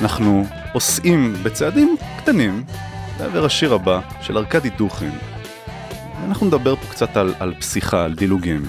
אנחנו 0.00 0.44
פוסעים 0.72 1.34
בצעדים 1.42 1.96
קטנים 2.18 2.64
לעבר 3.20 3.44
השיר 3.44 3.74
הבא 3.74 4.00
של 4.20 4.38
ארכדי 4.38 4.70
דוכין. 4.70 5.12
אנחנו 6.24 6.46
נדבר 6.46 6.76
פה 6.76 6.86
קצת 6.90 7.16
על, 7.16 7.34
על 7.38 7.54
פסיכה, 7.54 8.04
על 8.04 8.14
דילוגים. 8.14 8.62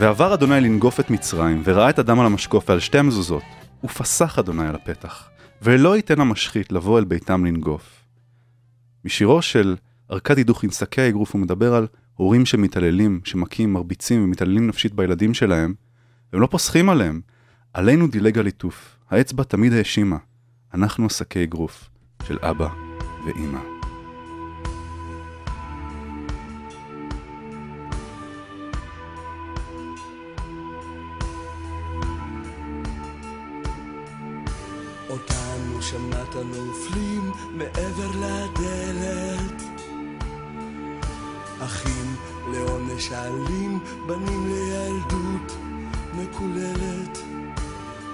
ועבר 0.00 0.34
אדוני 0.34 0.60
לנגוף 0.60 1.00
את 1.00 1.10
מצרים, 1.10 1.62
וראה 1.64 1.90
את 1.90 1.98
הדם 1.98 2.20
על 2.20 2.26
המשקוף 2.26 2.68
ועל 2.68 2.80
שתי 2.80 2.98
המזוזות, 2.98 3.42
ופסח 3.84 4.38
אדוני 4.38 4.66
על 4.68 4.74
הפתח, 4.74 5.28
ולא 5.62 5.96
ייתן 5.96 6.20
המשחית 6.20 6.72
לבוא 6.72 6.98
אל 6.98 7.04
ביתם 7.04 7.44
לנגוף. 7.44 8.04
משירו 9.04 9.42
של 9.42 9.76
ארכדי 10.10 10.44
דוכין, 10.44 10.70
שקי 10.70 11.00
האגרוף, 11.00 11.32
הוא 11.32 11.40
מדבר 11.40 11.74
על 11.74 11.86
הורים 12.14 12.46
שמתעללים, 12.46 13.20
שמכים, 13.24 13.72
מרביצים 13.72 14.24
ומתעללים 14.24 14.66
נפשית 14.66 14.94
בילדים 14.94 15.34
שלהם, 15.34 15.74
והם 16.32 16.42
לא 16.42 16.46
פוסחים 16.46 16.88
עליהם. 16.88 17.20
עלינו 17.74 18.06
דילג 18.06 18.38
הליטוף, 18.38 18.96
האצבע 19.10 19.44
תמיד 19.44 19.72
האשימה. 19.72 20.16
אנחנו 20.74 21.06
השקי 21.06 21.44
אגרוף 21.44 21.90
של 22.26 22.38
אבא 22.42 22.68
ואימא. 23.26 23.73
שמעת 35.94 36.36
נופלים 36.36 37.32
מעבר 37.50 38.10
לדלת. 38.14 39.62
אחים 41.60 42.16
לעונש 42.52 43.12
אלים, 43.12 43.78
בנים 44.06 44.46
לילדות 44.46 45.56
מקוללת. 46.14 47.18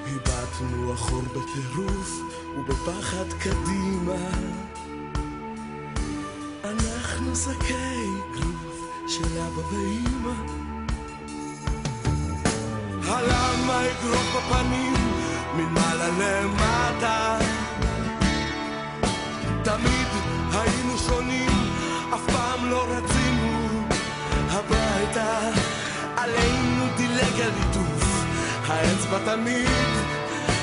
הבטנו 0.06 0.94
אחור 0.94 1.22
בטירוף 1.22 2.20
ובפחד 2.58 3.32
קדימה. 3.38 4.28
אנחנו 6.64 7.36
שקי 7.36 8.06
גרוף 8.34 8.90
של 9.06 9.38
אבא 9.38 9.74
ואימא 9.74 10.34
הלמה 13.06 13.82
אגרוף 13.90 14.36
בפנים 14.36 14.94
מלמעלה 15.56 16.08
למטה 16.08 17.38
הביתה 25.16 25.38
עלינו 26.16 26.84
דילג 26.96 27.40
הליטוף, 27.40 28.24
האצבע 28.66 29.18
תמיד 29.24 29.68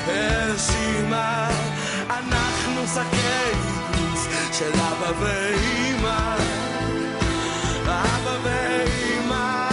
האשימה 0.06 1.48
אנחנו 2.10 2.86
שקי 2.86 3.58
גוף 3.92 4.28
של 4.52 4.70
אבא 4.72 5.12
ואימא 5.20 6.36
אבא 7.84 8.36
ואימא 8.42 9.68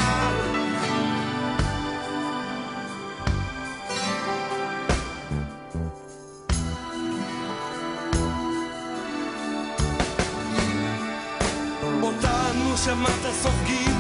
אותנו 12.02 12.78
שמעת 12.78 13.34
סופגים 13.42 13.95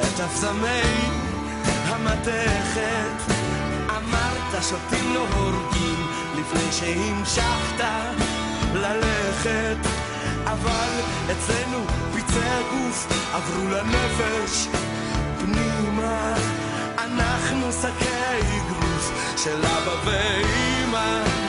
את 0.00 0.20
אבזמי 0.20 1.08
המתכת. 1.86 3.32
אמרת 3.90 4.62
שותים 4.62 5.14
לא 5.14 5.26
הורגים 5.34 6.06
לפני 6.38 6.72
שהמשכת 6.72 7.84
ללכת. 8.74 9.76
אבל 10.44 10.90
אצלנו 11.32 11.78
פצעי 12.12 12.48
הגוף 12.50 13.06
עברו 13.32 13.68
לנפש. 13.68 14.68
פנימה 15.38 16.34
אנחנו 16.98 17.72
שקי 17.72 18.58
גרוס 18.68 19.10
של 19.36 19.58
אבא 19.66 19.94
ואימא 20.04 21.47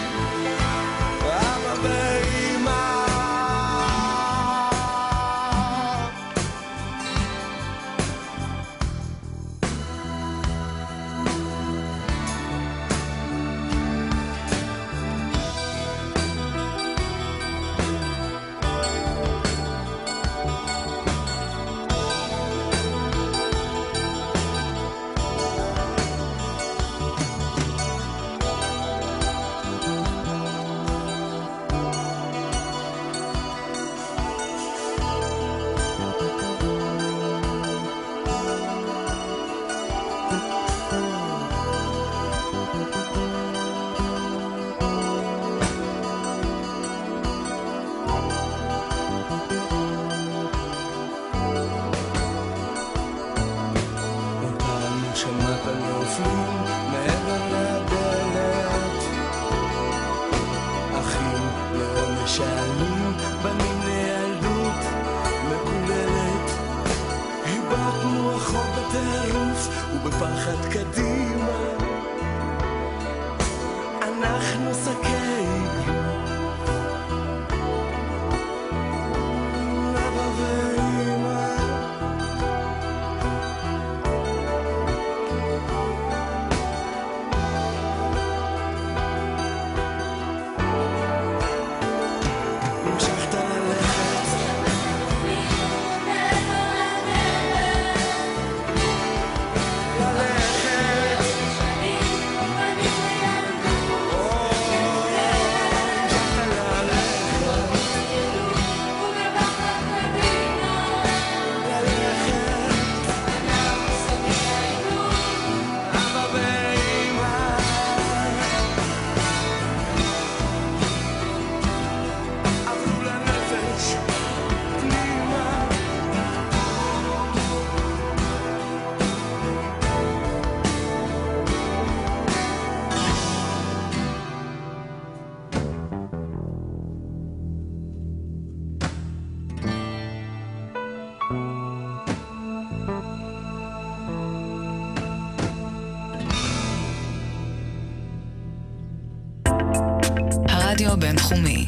הרדיו 150.80 150.94
הבינתחומי. 150.94 151.66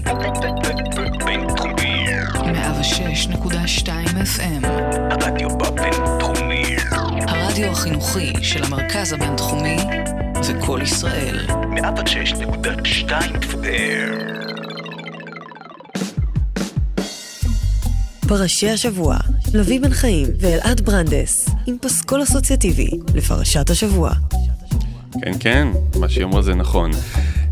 בינתחומי. 1.25 2.05
106.2 2.33 3.87
FM. 4.07 4.67
הרדיו 5.11 5.49
בבינתחומי. 5.49 6.63
הרדיו 7.27 7.71
החינוכי 7.71 8.33
של 8.41 8.63
המרכז 8.63 9.13
הבינתחומי 9.13 9.77
זה 10.41 10.53
קול 10.65 10.81
ישראל. 10.81 11.45
106.2 11.47 13.09
FM. 13.41 14.11
פרשי 18.27 18.69
השבוע, 18.69 19.17
לביא 19.53 19.81
בן 19.81 19.93
חיים 19.93 20.27
ואלעד 20.39 20.81
ברנדס, 20.81 21.49
עם 21.67 21.77
פסקול 21.81 22.23
אסוציאטיבי 22.23 22.89
לפרשת 23.15 23.69
השבוע. 23.69 24.11
כן, 25.21 25.31
כן, 25.39 25.67
מה 25.99 26.09
שהיא 26.09 26.23
אמרה 26.23 26.41
זה 26.41 26.55
נכון. 26.55 26.91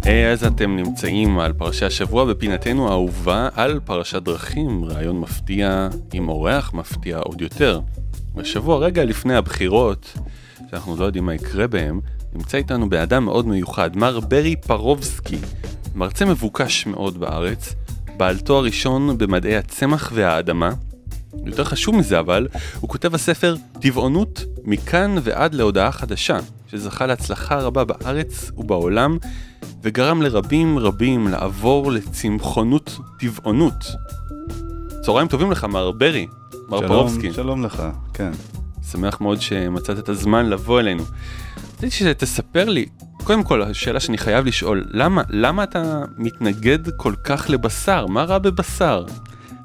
אה, 0.10 0.32
אז 0.32 0.44
אתם 0.44 0.76
נמצאים 0.76 1.40
על 1.40 1.54
פרשי 1.54 1.86
השבוע 1.86 2.26
בפינתנו 2.26 2.90
האהובה 2.90 3.50
על 3.56 3.80
פרשת 3.86 4.22
דרכים, 4.22 4.86
רעיון 4.86 5.20
מפתיע 5.20 5.90
עם 6.14 6.30
אורח 6.30 6.74
מפתיע 6.74 7.18
עוד 7.18 7.42
יותר. 7.42 7.80
השבוע, 8.38 8.78
רגע 8.78 9.06
לפני 9.06 9.36
הבחירות, 9.36 10.14
שאנחנו 10.72 10.96
לא 10.96 11.06
יודעים 11.06 11.26
מה 11.26 11.34
יקרה 11.34 11.68
בהם, 11.68 12.00
נמצא 12.34 12.58
איתנו 12.58 12.90
באדם 12.90 13.26
מאוד 13.26 13.48
מיוחד, 13.48 13.98
מר 13.98 14.20
ברי 14.20 14.56
פרובסקי, 14.56 15.38
מרצה 15.96 16.26
מבוקש 16.26 16.86
מאוד 16.86 17.20
בארץ, 17.20 17.76
בעל 18.18 18.38
תואר 18.38 18.64
ראשון 18.64 19.18
במדעי 19.18 19.58
הצמח 19.58 20.12
והאדמה. 20.16 20.72
יותר 21.46 21.64
חשוב 21.64 21.96
מזה 21.96 22.20
אבל, 22.20 22.48
הוא 22.80 22.90
כותב 22.90 23.16
הספר 23.16 23.56
טבעונות 23.82 24.46
מכאן 24.64 25.16
ועד 25.24 25.54
להודעה 25.54 25.92
חדשה, 25.92 26.40
שזכה 26.72 27.06
להצלחה 27.06 27.56
רבה 27.60 27.84
בארץ 27.84 28.52
ובעולם, 28.58 29.18
וגרם 29.84 30.22
לרבים 30.22 30.80
רבים 30.80 31.28
לעבור 31.28 31.92
לצמחונות 31.92 32.98
טבעונות. 33.20 33.86
צהריים 35.02 35.28
טובים 35.28 35.52
לך, 35.52 35.64
מר 35.64 35.92
ברי, 35.92 36.28
מר 36.70 36.88
פרובסקי. 36.88 37.34
שלום 37.34 37.66
לך, 37.66 37.84
כן. 38.14 38.32
שמח 38.92 39.22
מאוד 39.22 39.42
שמצאת 39.42 40.00
את 40.00 40.10
הזמן 40.10 40.46
לבוא 40.46 40.80
אלינו. 40.80 41.04
רציתי 41.74 41.92
שתספר 41.92 42.66
לי, 42.70 42.86
קודם 43.24 43.44
כל, 43.44 43.62
השאלה 43.62 44.00
שאני 44.00 44.18
חייב 44.18 44.46
לשאול, 44.46 44.86
למה, 44.92 45.22
למה 45.30 45.64
אתה 45.64 46.04
מתנגד 46.18 46.80
כל 46.98 47.14
כך 47.24 47.50
לבשר? 47.50 48.06
מה 48.06 48.24
רע 48.24 48.38
בבשר? 48.38 49.06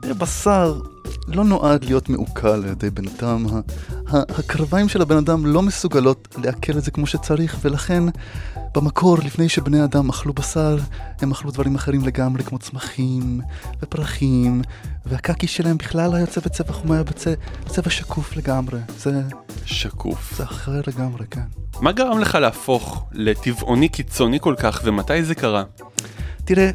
תראה, 0.00 0.14
בשר 0.14 0.80
לא 1.28 1.44
נועד 1.44 1.84
להיות 1.84 2.08
מעוקל 2.08 2.48
על 2.48 2.64
ידי 2.64 2.90
בן 2.90 3.04
אדם. 3.18 3.46
הקרביים 4.08 4.88
של 4.88 5.02
הבן 5.02 5.16
אדם 5.16 5.46
לא 5.46 5.62
מסוגלות 5.62 6.36
לעכל 6.44 6.78
את 6.78 6.84
זה 6.84 6.90
כמו 6.90 7.06
שצריך, 7.06 7.58
ולכן 7.62 8.04
במקור, 8.74 9.18
לפני 9.18 9.48
שבני 9.48 9.84
אדם 9.84 10.08
אכלו 10.08 10.32
בשר, 10.32 10.78
הם 11.20 11.30
אכלו 11.30 11.50
דברים 11.50 11.74
אחרים 11.74 12.04
לגמרי, 12.04 12.44
כמו 12.44 12.58
צמחים 12.58 13.40
ופרחים, 13.82 14.62
והקקי 15.06 15.46
שלהם 15.46 15.76
בכלל 15.76 16.14
היה 16.14 16.26
צבע 16.26 16.48
צבע 16.48 16.72
חום, 16.72 16.92
היה 16.92 17.02
בצבע, 17.02 17.34
צבע 17.66 17.90
שקוף 17.90 18.36
לגמרי. 18.36 18.78
זה... 18.98 19.22
שקוף. 19.64 20.36
זה 20.36 20.44
אחר 20.44 20.80
לגמרי, 20.86 21.26
כן. 21.30 21.40
מה 21.80 21.92
גרם 21.92 22.18
לך 22.18 22.34
להפוך 22.34 23.06
לטבעוני 23.12 23.88
קיצוני 23.88 24.40
כל 24.40 24.54
כך, 24.58 24.80
ומתי 24.84 25.24
זה 25.24 25.34
קרה? 25.34 25.64
תראה, 26.44 26.70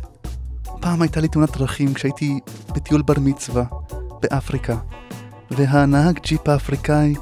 פעם 0.80 1.02
הייתה 1.02 1.22
לי 1.22 1.28
תאונת 1.28 1.58
דרכים 1.58 1.94
כשהייתי 1.94 2.40
בטיול 2.76 3.02
בר 3.02 3.20
מצווה 3.20 3.64
באפריקה, 4.22 4.76
והנהג 5.52 6.20
ג'יפ 6.24 6.48
האפריקאי 6.48 7.16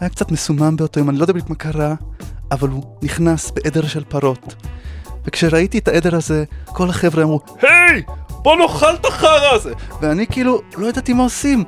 היה 0.00 0.08
קצת 0.08 0.30
מסומם 0.32 0.76
באותו 0.76 1.00
יום, 1.00 1.10
אני 1.10 1.18
לא 1.18 1.24
יודע 1.24 1.32
בדיוק 1.32 1.50
מה 1.50 1.56
קרה, 1.56 1.94
אבל 2.50 2.68
הוא 2.68 2.84
נכנס 3.02 3.50
בעדר 3.50 3.86
של 3.86 4.04
פרות. 4.04 4.54
וכשראיתי 5.26 5.78
את 5.78 5.88
העדר 5.88 6.16
הזה, 6.16 6.44
כל 6.66 6.88
החבר'ה 6.88 7.22
אמרו, 7.22 7.40
היי! 7.62 8.02
בוא 8.28 8.56
נאכל 8.56 8.94
את 8.94 9.06
החרא 9.06 9.54
הזה! 9.54 9.72
ואני 10.00 10.26
כאילו, 10.26 10.62
לא 10.76 10.86
ידעתי 10.86 11.12
מה 11.12 11.22
עושים. 11.22 11.64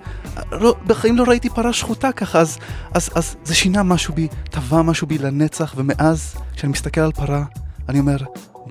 לא, 0.52 0.74
בחיים 0.86 1.16
לא 1.16 1.24
ראיתי 1.28 1.50
פרה 1.50 1.72
שחוטה 1.72 2.12
ככה, 2.12 2.38
אז, 2.38 2.58
אז, 2.94 3.10
אז 3.14 3.36
זה 3.44 3.54
שינה 3.54 3.82
משהו 3.82 4.14
בי, 4.14 4.28
טבע 4.50 4.82
משהו 4.82 5.06
בי 5.06 5.18
לנצח, 5.18 5.74
ומאז, 5.76 6.36
כשאני 6.56 6.72
מסתכל 6.72 7.00
על 7.00 7.12
פרה, 7.12 7.44
אני 7.88 7.98
אומר, 7.98 8.16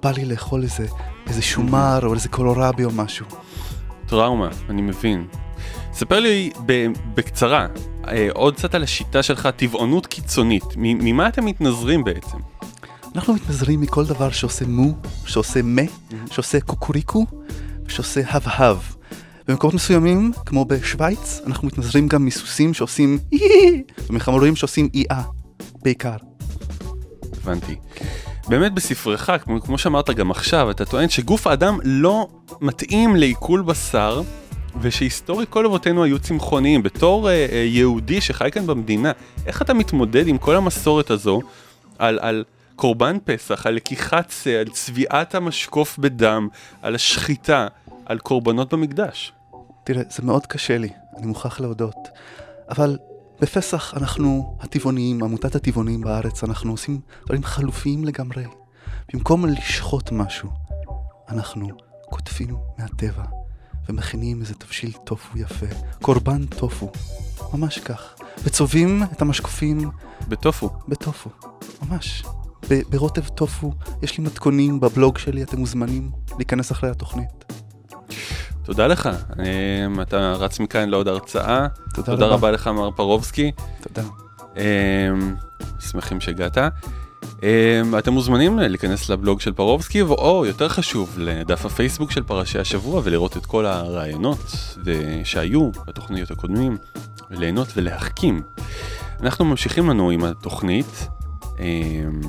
בא 0.04 0.12
לי 0.12 0.26
לאכול 0.26 0.64
איזה, 0.64 0.86
איזה 1.28 1.42
שומר 1.42 2.00
או 2.04 2.14
איזה 2.14 2.30
קולורבי 2.30 2.86
או 2.86 2.92
משהו. 2.92 3.26
טראומה, 4.06 4.50
אני 4.70 4.82
מבין. 4.82 5.28
ספר 5.94 6.20
לי 6.20 6.50
בקצרה, 7.16 7.68
אה, 8.08 8.28
עוד 8.34 8.56
קצת 8.56 8.76
על 8.76 8.84
השיטה 8.84 9.24
שלך, 9.24 9.50
טבעונות 9.56 10.08
קיצונית. 10.08 10.64
ממה 10.76 11.28
אתם 11.28 11.46
מתנזרים 11.46 12.04
בעצם? 12.04 12.38
אנחנו 13.16 13.34
מתנזרים 13.34 13.82
מכל 13.82 14.06
דבר 14.06 14.32
שעושה 14.32 14.66
מו, 14.66 14.94
שעושה 15.26 15.62
מה, 15.64 15.82
שעושה 16.32 16.60
קוקוריקו, 16.60 17.26
שעושה 17.88 18.22
הבהב. 18.30 18.78
במקומות 19.48 19.74
מסוימים, 19.74 20.32
כמו 20.46 20.66
בשוויץ, 20.66 21.42
אנחנו 21.48 21.68
מתנזרים 21.68 22.08
גם 22.08 22.26
מסוסים 22.26 22.74
שעושים 22.74 23.20
אי, 23.32 23.84
ומחמורים 24.10 24.56
שעושים 24.56 24.90
אי-אה, 24.94 25.24
בעיקר. 25.84 26.16
הבנתי. 27.42 27.76
באמת 28.48 28.74
בספרך, 28.74 29.30
כמו, 29.44 29.62
כמו 29.62 29.78
שאמרת 29.78 30.10
גם 30.10 30.32
עכשיו, 30.32 30.72
אתה 30.72 30.86
טוען 30.86 31.10
שגוף 31.10 31.48
האדם 31.48 31.78
לא 31.84 32.28
מתאים 32.62 33.16
לעיכול 33.16 33.62
בשר, 33.62 34.22
ושהיסטורית 34.82 35.50
כל 35.50 35.66
אבותינו 35.66 36.04
היו 36.04 36.20
צמחוניים. 36.20 36.84
בתור 36.84 37.30
אה, 37.30 37.46
אה, 37.52 37.58
יהודי 37.58 38.22
שחי 38.22 38.50
כאן 38.52 38.68
במדינה, 38.68 39.12
איך 39.46 39.62
אתה 39.62 39.74
מתמודד 39.74 40.28
עם 40.28 40.38
כל 40.38 40.56
המסורת 40.56 41.10
הזו 41.12 41.42
על, 42.00 42.20
על 42.22 42.44
קורבן 42.76 43.18
פסח, 43.26 43.66
על 43.66 43.74
לקיחת 43.74 44.32
שא, 44.32 44.50
על 44.50 44.68
צביעת 44.68 45.36
המשקוף 45.36 45.98
בדם, 45.98 46.48
על 46.82 46.96
השחיטה, 46.96 47.68
על 48.06 48.20
קורבנות 48.20 48.74
במקדש? 48.74 49.32
תראה, 49.84 50.04
זה 50.10 50.24
מאוד 50.24 50.46
קשה 50.46 50.78
לי, 50.78 50.90
אני 51.18 51.28
מוכרח 51.28 51.60
להודות. 51.60 52.08
אבל 52.70 52.98
בפסח 53.42 53.94
אנחנו 53.98 54.58
הטבעונים, 54.60 55.24
עמותת 55.24 55.56
הטבעונים 55.56 56.02
בארץ, 56.02 56.44
אנחנו 56.44 56.72
עושים 56.72 57.00
דברים 57.26 57.44
חלופיים 57.44 58.04
לגמרי. 58.04 58.44
במקום 59.14 59.46
לשחוט 59.46 60.12
משהו, 60.12 60.50
אנחנו 61.30 61.68
קוטפים 62.10 62.56
מהטבע 62.78 63.43
ומכינים 63.90 64.42
איזה 64.42 64.54
תבשיל 64.54 64.92
טופו 65.04 65.38
יפה, 65.38 65.66
קורבן 66.02 66.46
טופו, 66.46 66.92
ממש 67.54 67.80
כך. 67.80 68.14
וצובעים 68.44 69.04
את 69.04 69.22
המשקופים 69.22 69.90
בטופו. 70.28 70.70
בטופו, 70.88 71.30
ממש. 71.82 72.24
ב- 72.70 72.82
ברוטב 72.90 73.28
טופו, 73.28 73.74
יש 74.02 74.18
לי 74.18 74.24
מתכונים 74.24 74.80
בבלוג 74.80 75.18
שלי, 75.18 75.44
אתם 75.44 75.58
מוזמנים 75.58 76.12
להיכנס 76.38 76.72
אחרי 76.72 76.90
התוכנית. 76.90 77.54
תודה 78.64 78.88
לך, 78.88 79.10
אה, 79.40 80.02
אתה 80.02 80.34
רץ 80.34 80.60
מכאן 80.60 80.90
לעוד 80.90 81.08
הרצאה. 81.08 81.68
תודה 81.94 82.06
תודה 82.12 82.26
רבה. 82.26 82.36
רבה 82.36 82.52
לך 82.52 82.68
מר 82.68 82.92
פרובסקי. 82.92 83.52
תודה. 83.82 84.08
אמ, 84.58 85.36
שמחים 85.80 86.22
שהגעת. 86.22 86.58
אמ, 87.44 87.98
אתם 87.98 88.14
מוזמנים 88.14 88.60
להיכנס 88.60 89.10
לבלוג 89.10 89.42
של 89.42 89.54
פרובסקי, 89.54 90.02
או 90.02 90.46
יותר 90.46 90.70
חשוב, 90.70 91.16
לדף 91.18 91.66
הפייסבוק 91.66 92.12
של 92.12 92.24
פרשי 92.24 92.60
השבוע 92.60 93.02
ולראות 93.04 93.38
את 93.38 93.46
כל 93.46 93.66
הרעיונות 93.66 94.56
שהיו 95.24 95.72
בתוכניות 95.88 96.32
הקודמים, 96.32 96.78
וליהנות 97.32 97.68
ולהחכים. 97.76 98.42
אנחנו 99.22 99.46
ממשיכים 99.46 99.90
לנו 99.90 100.10
עם 100.10 100.24
התוכנית. 100.24 101.08
אמ, 101.60 102.22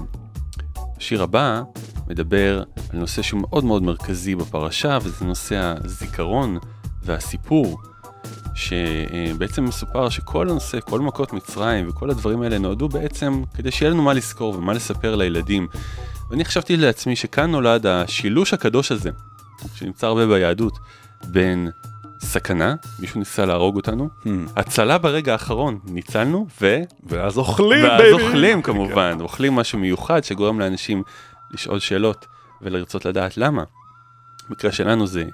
השיר 0.96 1.22
הבא 1.22 1.62
מדבר 2.08 2.62
על 2.92 2.98
נושא 2.98 3.22
שהוא 3.22 3.40
מאוד 3.40 3.64
מאוד 3.64 3.82
מרכזי 3.82 4.34
בפרשה, 4.34 4.98
וזה 5.02 5.24
נושא 5.24 5.74
הזיכרון 5.84 6.58
והסיפור, 7.02 7.82
שבעצם 8.54 9.64
מסופר 9.64 10.08
שכל 10.08 10.50
הנושא, 10.50 10.80
כל 10.80 11.00
מכות 11.00 11.32
מצרים 11.32 11.88
וכל 11.88 12.10
הדברים 12.10 12.42
האלה 12.42 12.58
נועדו 12.58 12.88
בעצם 12.88 13.42
כדי 13.54 13.70
שיהיה 13.70 13.90
לנו 13.90 14.02
מה 14.02 14.12
לזכור 14.12 14.54
ומה 14.54 14.72
לספר 14.72 15.16
לילדים. 15.16 15.68
ואני 16.30 16.44
חשבתי 16.44 16.76
לעצמי 16.76 17.16
שכאן 17.16 17.50
נולד 17.50 17.86
השילוש 17.86 18.54
הקדוש 18.54 18.92
הזה, 18.92 19.10
שנמצא 19.74 20.06
הרבה 20.06 20.26
ביהדות, 20.26 20.78
בין 21.24 21.70
סכנה, 22.20 22.74
מישהו 22.98 23.18
ניסה 23.18 23.46
להרוג 23.46 23.76
אותנו, 23.76 24.08
הצלה 24.56 24.98
ברגע 24.98 25.32
האחרון, 25.32 25.78
ניצלנו, 25.84 26.46
ו... 26.60 26.82
ואז 27.06 27.38
אוכלים, 27.38 27.84
ואז 27.84 28.00
baby. 28.00 28.22
אוכלים 28.22 28.62
כמובן, 28.62 29.18
אוכלים 29.20 29.54
משהו 29.54 29.78
מיוחד 29.78 30.24
שגורם 30.24 30.60
לאנשים 30.60 31.02
לשאול 31.50 31.78
שאלות 31.78 32.26
ולרצות 32.62 33.04
לדעת 33.04 33.36
למה. 33.36 33.64
במקרה 34.48 34.72
שלנו 34.72 35.06
זה 35.06 35.24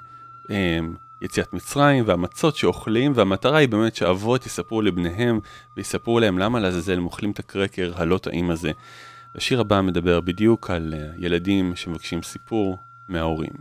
אמ, 0.49 0.93
יציאת 1.21 1.53
מצרים 1.53 2.03
והמצות 2.07 2.55
שאוכלים, 2.55 3.11
והמטרה 3.15 3.57
היא 3.57 3.69
באמת 3.69 3.95
שאבות 3.95 4.45
יספרו 4.45 4.81
לבניהם 4.81 5.39
ויספרו 5.77 6.19
להם 6.19 6.37
למה 6.37 6.59
לעזאזל 6.59 6.97
הם 6.97 7.05
אוכלים 7.05 7.31
את 7.31 7.39
הקרקר 7.39 7.93
הלא 7.95 8.17
טעים 8.17 8.49
הזה. 8.51 8.71
השיר 9.35 9.61
הבא 9.61 9.81
מדבר 9.81 10.21
בדיוק 10.21 10.69
על 10.69 10.93
אה, 10.97 11.07
ילדים 11.17 11.75
שמבקשים 11.75 12.23
סיפור 12.23 12.77
מההורים. 13.09 13.53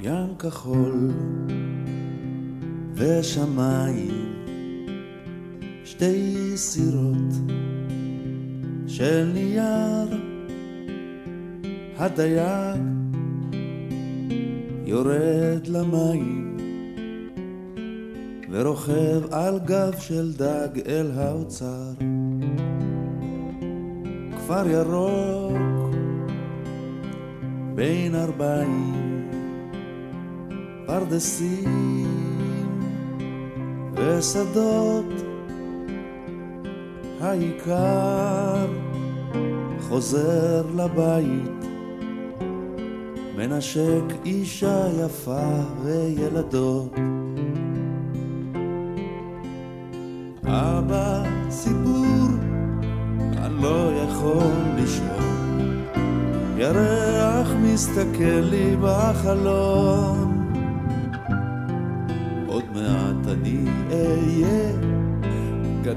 ים 0.00 0.36
כחול 0.38 1.10
ושמיים, 2.94 4.23
שתי 5.84 6.52
סירות 6.56 7.34
של 8.86 9.30
נייר, 9.34 10.20
הדייג 11.98 12.80
יורד 14.86 15.66
למים 15.66 16.56
ורוכב 18.50 19.32
על 19.32 19.58
גב 19.64 19.94
של 19.98 20.32
דג 20.32 20.68
אל 20.86 21.10
האוצר. 21.16 21.92
כפר 24.36 24.68
ירוק 24.68 25.94
בין 27.74 28.14
ארבעים 28.14 29.30
פרדסים 30.86 32.08
ושדות 33.94 35.33
העיקר 37.24 38.66
חוזר 39.88 40.62
לבית 40.76 41.64
מנשק 43.36 44.02
אישה 44.24 44.86
יפה 45.04 45.60
וילדות 45.82 46.94
אבא 50.44 51.22
סיפור 51.50 52.28
אני 53.36 53.62
לא 53.62 53.92
יכול 54.02 54.52
לישון 54.76 55.84
ירח 56.56 57.48
מסתכל 57.62 58.40
לי 58.50 58.76
בחלון 58.82 60.33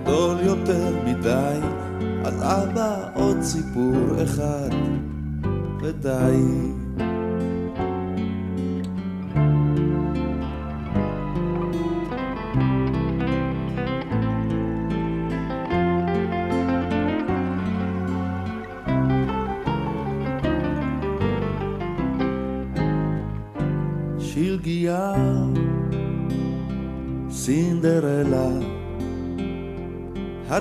גדול 0.04 0.38
יותר 0.43 0.95
מדי. 1.06 1.60
אז 2.26 2.43
אבא 2.43 3.10
עוד 3.14 3.38
סיפור 3.41 4.24
אחד. 4.24 4.70
ודי 5.82 6.76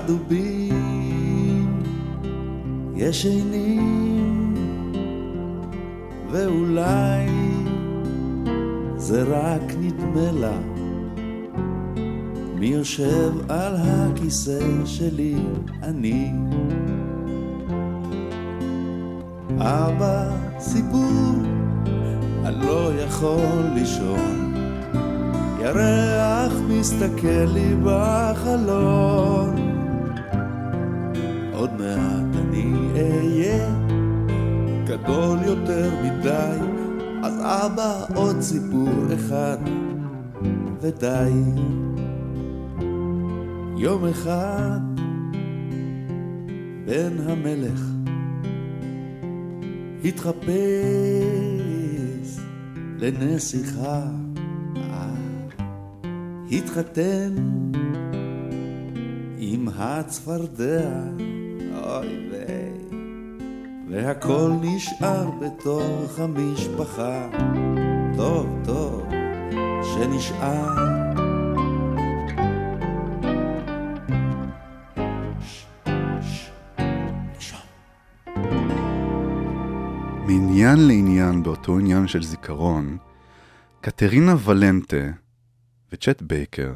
הדובים 0.07 1.81
ישנים, 2.95 4.53
ואולי 6.31 7.27
זה 8.97 9.23
רק 9.23 9.73
נדמה 9.79 10.31
לה, 10.31 10.57
מי 12.55 12.67
יושב 12.67 13.31
על 13.49 13.73
הכיסא 13.77 14.85
שלי, 14.85 15.35
אני. 15.83 16.31
אבא, 19.59 20.29
סיפור 20.59 21.33
אני 22.45 22.65
לא 22.65 22.91
יכול 22.99 23.63
לישון. 23.73 24.53
ירח 25.61 26.53
מסתכל 26.69 27.45
לי 27.53 27.75
בחלון. 27.83 29.46
אבא 37.49 38.05
עוד 38.15 38.41
סיפור 38.41 39.13
אחד 39.15 39.57
ודי. 40.81 41.31
יום 43.77 44.05
אחד 44.05 44.79
בן 46.85 47.17
המלך 47.25 47.81
התחפש 50.03 50.37
לנסיכה, 52.99 54.01
התחתן 56.51 57.35
עם 59.37 59.67
הצפרדע, 59.75 60.89
אוי 61.73 62.29
ויי, 62.31 62.66
והכל 63.89 64.51
נשאר 64.61 65.29
בתוך 65.31 66.19
המשפחה, 66.19 67.29
טוב 68.17 68.47
טוב 68.65 69.09
שנשאר. 69.83 70.75
מעניין 80.25 80.87
לעניין 80.87 81.43
באותו 81.43 81.77
עניין 81.77 82.07
של 82.07 82.23
זיכרון, 82.23 82.97
קטרינה 83.81 84.35
ולנטה 84.45 85.11
וצ'ט 85.91 86.21
בייקר 86.21 86.73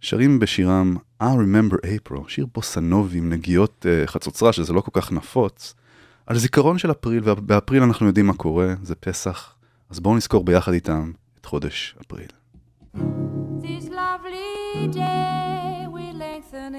שרים 0.00 0.38
בשירם 0.38 0.96
I 1.22 1.24
Remember 1.24 1.76
April, 1.76 2.28
שיר 2.28 2.46
בוסנובי 2.54 3.18
עם 3.18 3.28
נגיעות 3.28 3.86
uh, 3.86 4.06
חצוצרה 4.06 4.52
שזה 4.52 4.72
לא 4.72 4.80
כל 4.80 5.00
כך 5.00 5.12
נפוץ, 5.12 5.74
על 6.30 6.38
זיכרון 6.38 6.78
של 6.78 6.90
אפריל, 6.90 7.22
ובאפריל 7.24 7.82
אנחנו 7.82 8.06
יודעים 8.06 8.26
מה 8.26 8.32
קורה, 8.32 8.74
זה 8.82 8.94
פסח, 8.94 9.54
אז 9.90 10.00
בואו 10.00 10.16
נזכור 10.16 10.44
ביחד 10.44 10.72
איתם 10.72 11.12
את 11.40 11.46
חודש 11.46 11.94
אפריל. 12.06 12.28
This 13.62 13.88
lovely 13.88 14.86
day 14.92 15.86
we 15.96 16.04
lengthen 16.24 16.74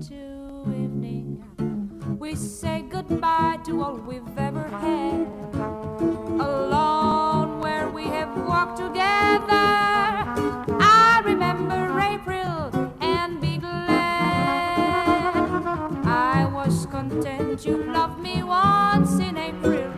into 0.00 0.22
evening. 0.82 1.28
We 2.22 2.34
say 2.60 2.78
goodbye 2.94 3.58
to 3.66 3.72
all 3.84 3.98
we've 4.10 4.38
ever 4.48 4.66
had. 4.84 5.26
Alone 6.48 7.50
where 7.62 7.86
we 7.96 8.04
have 8.16 8.32
walked 8.50 8.78
together. 8.84 9.95
you 17.66 17.82
loved 17.92 18.20
me 18.20 18.42
once 18.44 19.18
in 19.18 19.36
April. 19.36 19.92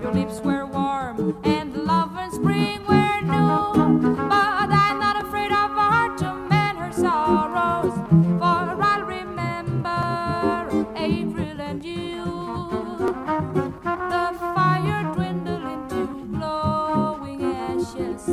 Your 0.00 0.12
lips 0.12 0.40
were 0.40 0.64
warm 0.64 1.38
and 1.44 1.74
love 1.84 2.16
and 2.16 2.32
spring 2.32 2.80
were 2.86 3.20
new. 3.20 4.16
But 4.16 4.70
I'm 4.72 4.98
not 4.98 5.22
afraid 5.24 5.52
of 5.52 5.70
her 5.70 6.16
to 6.16 6.34
mend 6.48 6.78
her 6.78 6.92
sorrows. 6.92 7.92
For 8.40 8.60
I'll 8.90 9.04
remember 9.04 10.86
April 10.96 11.60
and 11.60 11.84
you. 11.84 12.24
The 13.84 14.26
fire 14.54 15.12
dwindled 15.12 15.66
into 15.74 16.06
glowing 16.38 17.44
ashes. 17.44 18.24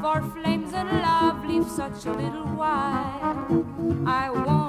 For 0.00 0.22
flames 0.32 0.72
and 0.74 0.88
love 1.02 1.44
leave 1.44 1.68
such 1.68 2.06
a 2.06 2.12
little 2.12 2.46
while. 2.46 3.66
I 4.06 4.30
won't. 4.30 4.67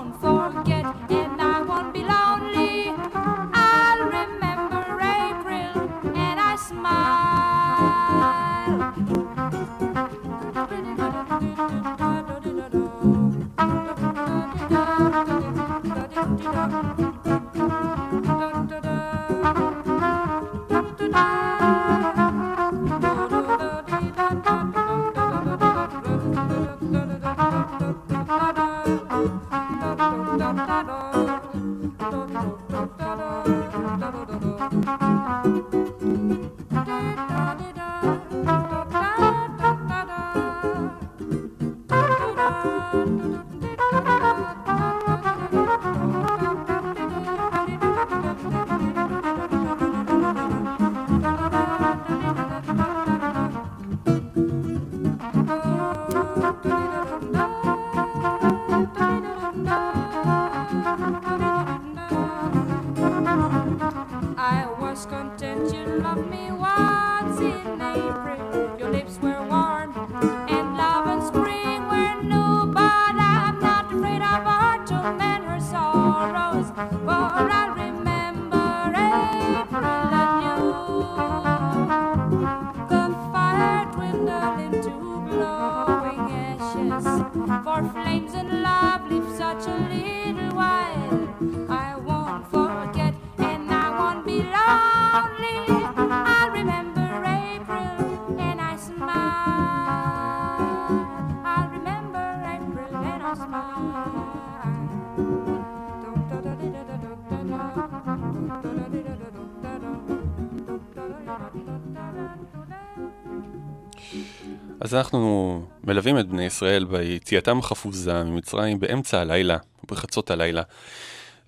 אז 114.90 114.96
אנחנו 114.96 115.62
מלווים 115.84 116.20
את 116.20 116.28
בני 116.28 116.46
ישראל 116.46 116.86
ביציאתם 116.86 117.60
החפוזה 117.60 118.24
ממצרים 118.24 118.80
באמצע 118.80 119.20
הלילה, 119.22 119.58
בחצות 119.92 120.32
הלילה. 120.32 120.62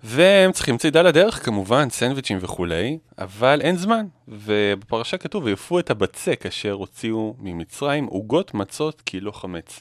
והם 0.02 0.52
צריכים 0.52 0.78
צידה 0.78 1.02
לדרך 1.02 1.44
כמובן, 1.44 1.90
סנדוויצ'ים 1.90 2.38
וכולי, 2.40 2.98
אבל 3.18 3.60
אין 3.60 3.76
זמן. 3.76 4.06
ובפרשה 4.28 5.16
כתוב, 5.16 5.44
ויפו 5.44 5.78
את 5.78 5.90
הבצק 5.90 6.46
אשר 6.48 6.72
הוציאו 6.72 7.36
ממצרים, 7.38 8.06
עוגות 8.06 8.54
מצות 8.54 9.00
קילו 9.00 9.32
חמץ. 9.32 9.80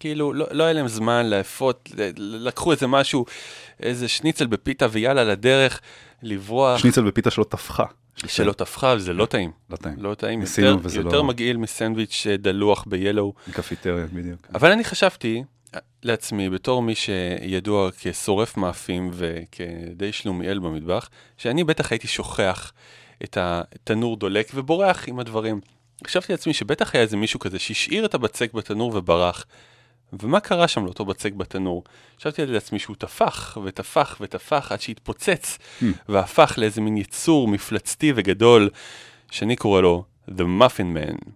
כאילו, 0.00 0.32
לא, 0.32 0.46
לא 0.50 0.64
היה 0.64 0.72
להם 0.72 0.88
זמן 0.88 1.26
לאפות, 1.26 1.90
לקחו 2.16 2.72
איזה 2.72 2.86
משהו, 2.86 3.24
איזה 3.80 4.08
שניצל 4.08 4.46
בפיתה 4.46 4.86
ויאללה 4.90 5.24
לדרך, 5.24 5.80
לברוח. 6.22 6.78
שניצל 6.78 7.02
בפיתה 7.02 7.30
שלא 7.30 7.44
טפחה. 7.44 7.84
שלא 8.26 8.52
טפחה, 8.52 8.94
וזה 8.96 9.12
לא 9.12 9.26
טעים. 9.26 9.50
לא 9.70 9.76
טעים. 9.76 9.94
לא 9.98 10.14
טעים, 10.14 10.40
ניסינו 10.40 10.66
יותר, 10.66 10.80
וזה 10.82 10.98
יותר 10.98 11.16
לא- 11.16 11.24
מגעיל 11.24 11.56
מסנדוויץ' 11.56 12.26
אה, 12.30 12.36
דלוח 12.36 12.84
ב-Yellow. 12.88 13.48
מקפיטריה, 13.48 14.06
בדיוק. 14.12 14.46
אבל 14.54 14.72
אני 14.72 14.84
חשבתי 14.84 15.42
לעצמי, 16.02 16.50
בתור 16.50 16.82
מי 16.82 16.94
שידוע 16.94 17.90
כשורף 18.00 18.56
מאפים 18.56 19.10
וכדי 19.12 20.12
שלומיאל 20.12 20.58
במטבח, 20.58 21.08
שאני 21.36 21.64
בטח 21.64 21.92
הייתי 21.92 22.08
שוכח 22.08 22.72
את 23.24 23.38
התנור 23.40 24.16
דולק 24.16 24.50
ובורח 24.54 25.08
עם 25.08 25.18
הדברים. 25.18 25.60
חשבתי 26.06 26.32
לעצמי 26.32 26.52
שבטח 26.54 26.94
היה 26.94 27.02
איזה 27.02 27.16
מישהו 27.16 27.40
כזה 27.40 27.58
שהשאיר 27.58 28.04
את 28.04 28.14
הבצק 28.14 28.52
בתנור 28.52 28.92
וברח. 28.96 29.46
ומה 30.12 30.40
קרה 30.40 30.68
שם 30.68 30.84
לאותו 30.84 31.04
בצק 31.04 31.32
בתנור? 31.32 31.84
חשבתי 32.20 32.46
לעצמי 32.46 32.78
שהוא 32.78 32.96
טפח 32.96 33.58
וטפח 33.64 34.16
וטפח 34.20 34.72
עד 34.72 34.80
שהתפוצץ 34.80 35.58
והפך 36.08 36.54
לאיזה 36.58 36.80
מין 36.80 36.96
יצור 36.96 37.48
מפלצתי 37.48 38.12
וגדול 38.16 38.70
שאני 39.30 39.56
קורא 39.56 39.80
לו 39.80 40.04
The 40.28 40.44
Muffin 40.60 40.96
Man. 40.96 41.30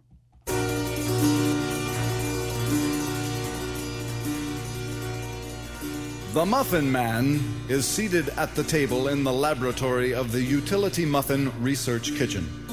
The 6.33 6.45
Muffin 6.45 6.93
Man 6.93 7.41
is 7.69 7.85
seated 7.85 8.29
at 8.37 8.55
the 8.55 8.63
table 8.63 9.09
in 9.09 9.25
the 9.25 9.33
laboratory 9.33 10.15
of 10.15 10.31
the 10.31 10.41
Utility 10.41 11.05
Muffin 11.05 11.51
Research 11.61 12.15
Kitchen. 12.15 12.70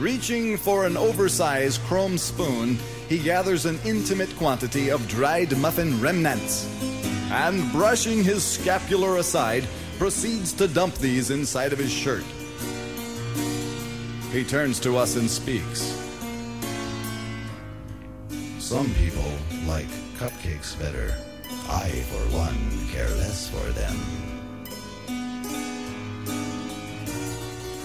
Reaching 0.00 0.56
for 0.56 0.86
an 0.86 0.96
oversized 0.96 1.82
chrome 1.82 2.16
spoon, 2.16 2.78
he 3.06 3.18
gathers 3.18 3.66
an 3.66 3.78
intimate 3.84 4.34
quantity 4.38 4.90
of 4.90 5.06
dried 5.08 5.54
muffin 5.58 6.00
remnants 6.00 6.66
and, 7.30 7.70
brushing 7.70 8.24
his 8.24 8.42
scapular 8.42 9.18
aside, 9.18 9.68
proceeds 9.98 10.54
to 10.54 10.68
dump 10.68 10.94
these 10.94 11.30
inside 11.30 11.74
of 11.74 11.78
his 11.78 11.92
shirt. 11.92 12.24
He 14.32 14.42
turns 14.42 14.80
to 14.80 14.96
us 14.96 15.16
and 15.16 15.28
speaks. 15.28 15.94
Some 18.58 18.94
people 18.94 19.30
like 19.66 19.88
cupcakes 20.16 20.78
better. 20.78 21.14
I, 21.68 21.90
for 22.08 22.38
one, 22.38 22.88
care 22.88 23.10
less 23.16 23.50
for 23.50 23.70
them. 23.72 24.29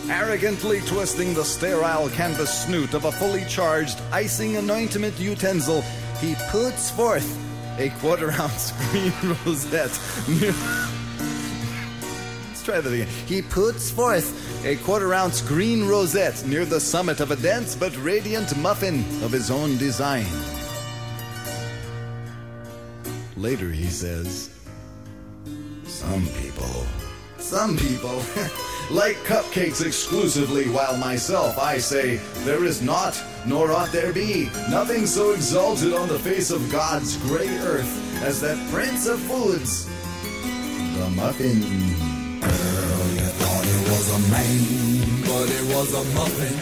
Arrogantly 0.10 0.82
twisting 0.82 1.34
the 1.34 1.44
sterile 1.44 2.10
canvas 2.10 2.66
snoot 2.66 2.94
of 2.94 3.06
a 3.06 3.12
fully 3.12 3.44
charged 3.46 4.00
icing 4.12 4.56
anointment 4.58 5.20
utensil, 5.20 5.82
he 6.20 6.36
puts 6.50 6.92
forth 6.92 7.40
a 7.80 7.90
quarter 8.00 8.32
ounce 8.32 8.72
green 8.92 9.12
rosette. 9.46 10.00
Let's 12.48 12.64
try 12.64 12.82
that 12.82 12.94
again. 12.94 13.08
He 13.26 13.42
puts 13.42 13.90
forth 13.90 14.64
a 14.64 14.76
quarter 14.78 15.12
ounce 15.12 15.42
green 15.42 15.88
rosette 15.88 16.46
near 16.46 16.66
the 16.66 16.80
summit 16.80 17.20
of 17.20 17.32
a 17.32 17.36
dense 17.38 17.76
but 17.76 17.96
radiant 17.98 18.56
muffin 18.58 19.00
of 19.24 19.32
his 19.32 19.50
own 19.50 19.76
design. 19.78 20.28
Later 23.36 23.72
he 23.72 23.88
says, 23.88 24.52
Some 25.84 26.28
people, 26.42 26.86
some 27.46 27.78
people 27.78 28.16
like 28.90 29.18
cupcakes 29.18 29.86
exclusively, 29.86 30.68
while 30.68 30.98
myself 30.98 31.60
I 31.60 31.78
say, 31.78 32.16
there 32.44 32.66
is 32.66 32.82
not, 32.82 33.22
nor 33.46 33.72
ought 33.72 33.92
there 33.92 34.12
be, 34.12 34.50
nothing 34.72 35.06
so 35.06 35.32
exalted 35.32 35.94
on 35.94 36.08
the 36.08 36.18
face 36.18 36.50
of 36.50 36.72
God's 36.72 37.18
great 37.18 37.52
earth 37.62 38.24
as 38.24 38.42
that 38.42 38.58
prince 38.74 39.06
of 39.06 39.20
foods, 39.20 39.86
the 40.98 41.10
muffin. 41.12 41.62
Girl, 42.42 43.06
you 43.14 43.30
thought 43.38 43.66
it 43.76 43.82
was 43.94 44.08
a 44.10 44.22
man, 44.32 45.22
but 45.30 45.48
it 45.48 45.66
was 45.76 45.94
a 45.94 46.04
muffin. 46.16 46.58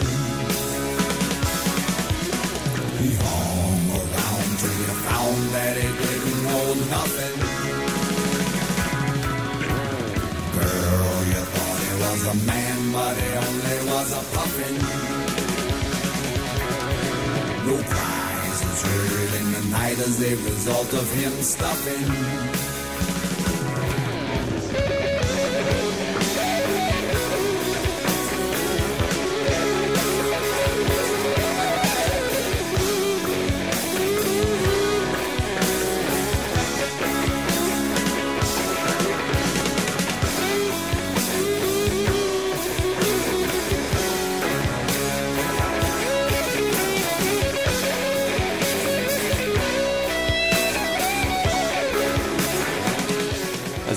He 3.00 3.14
hung 3.24 3.88
around 4.00 4.58
till 4.58 4.76
you 4.84 4.92
found 5.08 5.42
that 5.56 5.76
it 5.78 5.96
didn't 5.96 6.42
know 6.44 6.74
nothing. 6.90 7.43
Was 12.14 12.26
a 12.26 12.46
man, 12.46 12.92
but 12.92 13.16
he 13.16 13.28
only 13.32 13.90
was 13.90 14.12
a 14.12 14.22
puffin. 14.36 14.74
No 17.66 17.76
cries 17.90 18.64
was 18.64 18.82
heard 18.82 19.40
in 19.40 19.52
the 19.52 19.64
night 19.76 19.98
as 19.98 20.22
a 20.22 20.36
result 20.36 20.92
of 20.92 21.10
him 21.12 21.32
stuffing. 21.42 22.63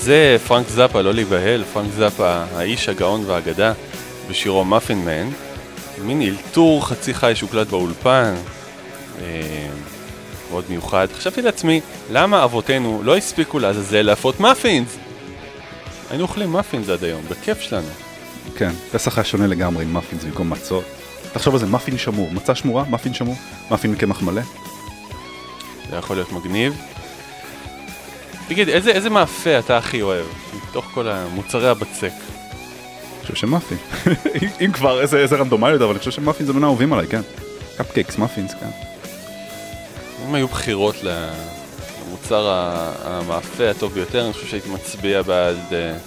זה 0.08 0.38
פרנק 0.47 0.70
זאפה, 0.70 1.01
לא 1.01 1.14
להיבהל, 1.14 1.64
פרנק 1.74 1.91
זאפה, 1.91 2.43
האיש 2.55 2.89
הגאון 2.89 3.24
והאגדה, 3.26 3.74
בשירו 4.30 4.66
Muffin 4.65 5.05
Man. 5.05 5.30
מין 6.01 6.22
אלתור 6.22 6.86
חצי 6.86 7.14
חי 7.14 7.32
שהוקלט 7.36 7.68
באולפן, 7.68 8.36
אה, 9.22 9.68
מאוד 10.51 10.64
מיוחד. 10.70 11.08
חשבתי 11.18 11.41
לעצמי, 11.41 11.82
למה 12.12 12.43
אבותינו 12.43 13.01
לא 13.03 13.18
הספיקו 13.18 13.60
לעזאזל 13.60 14.01
לאפות 14.01 14.39
מאפינס? 14.39 14.97
היינו 16.10 16.24
אוכלים 16.24 16.51
מאפינס 16.51 16.89
עד 16.89 17.03
היום, 17.03 17.22
בכיף 17.30 17.62
שלנו. 17.62 17.89
כן, 18.55 18.72
פסח 18.91 19.18
היה 19.18 19.26
שונה 19.26 19.47
לגמרי 19.47 19.84
עם 19.84 19.93
מאפינס 19.93 20.24
במקום 20.24 20.49
מצות. 20.49 20.84
תחשוב 21.34 21.53
על 21.53 21.60
זה, 21.60 21.66
מאפין 21.66 21.97
שמור, 21.97 22.32
מצה 22.32 22.55
שמורה, 22.55 22.84
מאפין 22.89 23.14
שמור, 23.14 23.36
מאפין 23.72 23.91
מקמח 23.91 24.22
מלא. 24.22 24.41
זה 25.89 25.95
יכול 25.95 26.16
להיות 26.16 26.32
מגניב. 26.32 26.82
תגיד, 28.48 28.70
איזה, 28.70 28.91
איזה 28.91 29.10
מאפה 29.10 29.60
אתה 29.60 29.78
הכי 29.78 30.02
אוהב, 30.02 30.26
מתוך 30.70 30.86
כל 30.93 31.08
המוצרי 31.08 31.70
הבצק? 31.70 32.04
אני 32.04 33.22
חושב 33.22 33.36
שמאפין. 33.36 33.78
אם- 34.41 34.50
אם 34.66 34.72
כבר, 34.72 35.02
איזה 35.02 35.18
איזה 35.18 35.36
רנדומליות, 35.36 35.82
אבל 35.82 35.89
אני 35.91 36.00
חושב 36.00 36.12
שמאפין 36.12 36.45
זה 36.45 36.54
בין 36.54 36.64
האהובים 36.64 36.93
עליי, 36.93 37.08
כן. 37.08 37.22
קפקייקס, 37.78 38.18
מאפינס, 38.18 38.54
כן. 38.54 38.70
אם 40.30 40.36
היו 40.36 40.48
בחירות 40.48 40.95
למוצר 41.04 42.48
המאפה 43.04 43.70
הטוב 43.70 43.93
ביותר, 43.93 44.26
אני 44.26 44.34
חושב 44.34 44.48
שהייתי 44.48 44.70
מצביע 44.70 45.22
בעד 45.22 45.58
אה, 45.72 45.98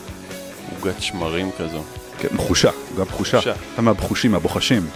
עוגת 0.78 1.03
שמרים 1.03 1.51
כזו. 1.59 1.82
כן, 2.18 2.28
בחושה, 2.36 2.70
גם. 2.99 3.05
בחושה. 3.05 3.38
אתה 3.74 3.82
מהבחושים, 3.82 4.32
מהבוחשים. 4.32 4.86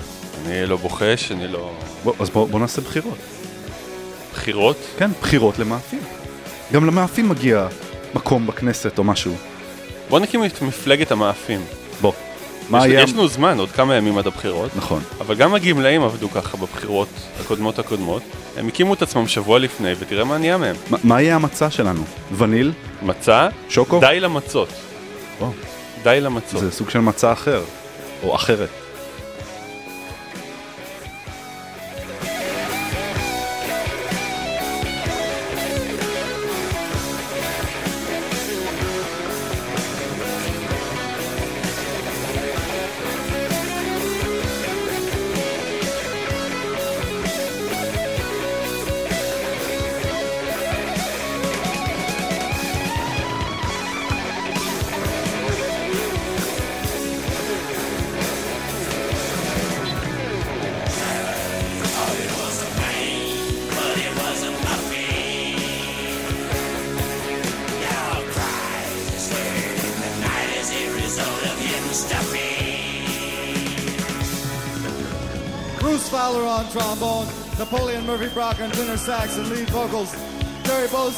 אני 0.46 0.66
לא 0.66 0.76
בוחש, 0.76 1.32
אני 1.32 1.48
לא... 1.48 1.72
בוא, 2.04 2.12
אז 2.20 2.30
בוא, 2.30 2.48
בוא 2.48 2.60
נעשה 2.60 2.80
בחירות. 2.80 3.18
בחירות? 4.32 4.76
כן, 4.98 5.10
בחירות 5.20 5.58
למאפים. 5.58 6.00
גם 6.74 6.86
למאפים 6.86 7.28
מגיע 7.28 7.66
מקום 8.14 8.46
בכנסת 8.46 8.98
או 8.98 9.04
משהו. 9.04 9.34
בוא 10.08 10.20
נקים 10.20 10.44
את 10.44 10.62
מפלגת 10.62 11.10
המאפים. 11.12 11.60
בוא. 12.00 12.12
מה 12.70 12.78
יש, 12.78 12.84
היה... 12.84 13.00
יש 13.02 13.12
לנו 13.12 13.28
זמן, 13.28 13.58
עוד 13.58 13.70
כמה 13.70 13.94
ימים 13.94 14.18
עד 14.18 14.26
הבחירות. 14.26 14.70
נכון. 14.76 15.02
אבל 15.20 15.34
גם 15.34 15.54
הגמלאים 15.54 16.02
עבדו 16.02 16.30
ככה 16.30 16.56
בבחירות 16.56 17.08
הקודמות 17.40 17.78
הקודמות. 17.78 18.22
הם 18.56 18.68
הקימו 18.68 18.94
את 18.94 19.02
עצמם 19.02 19.28
שבוע 19.28 19.58
לפני, 19.58 19.92
ותראה 19.98 20.24
מה 20.24 20.38
נהיה 20.38 20.56
מהם. 20.56 20.76
מה- 20.90 20.98
מה 21.04 21.22
יהיה 21.22 21.34
המצע 21.34 21.70
שלנו? 21.70 22.02
וניל? 22.36 22.72
מצה? 23.02 23.48
שוקו? 23.68 24.00
די 24.00 24.20
למצות. 24.20 24.68
וואו. 25.40 25.50
די 26.02 26.20
למצות. 26.20 26.60
זה 26.60 26.70
סוג 26.70 26.90
של 26.90 26.98
מצע 26.98 27.32
אחר. 27.32 27.62
או 28.22 28.34
אחרת. 28.34 28.68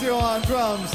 Jerry 0.01 0.13
on 0.13 0.43
drums, 0.43 0.91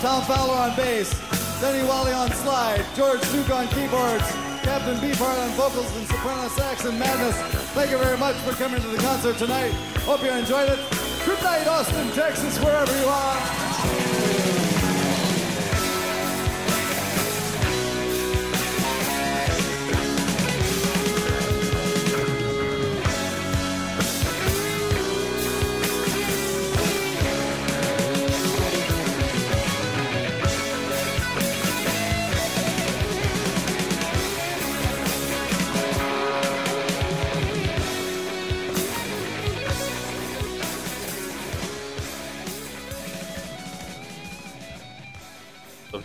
Tom 0.00 0.22
Fowler 0.24 0.54
on 0.54 0.76
bass, 0.76 1.14
Denny 1.60 1.86
Wally 1.86 2.12
on 2.12 2.30
slide, 2.32 2.84
George 2.96 3.20
Duke 3.30 3.50
on 3.50 3.68
keyboards, 3.68 4.30
Captain 4.62 4.96
Beefheart 4.96 5.38
on 5.38 5.50
vocals 5.50 5.96
and 5.96 6.06
soprano 6.08 6.48
sax 6.48 6.84
and 6.86 6.98
madness. 6.98 7.36
Thank 7.72 7.92
you 7.92 7.98
very 7.98 8.18
much 8.18 8.36
for 8.36 8.52
coming 8.52 8.80
to 8.80 8.88
the 8.88 8.98
concert 8.98 9.36
tonight. 9.38 9.72
Hope 10.06 10.22
you 10.24 10.30
enjoyed 10.32 10.70
it. 10.70 10.78
Good 11.24 11.42
night, 11.44 11.66
Austin, 11.68 12.10
Texas, 12.10 12.58
wherever 12.58 12.92
you 13.00 13.06
are. 13.06 13.63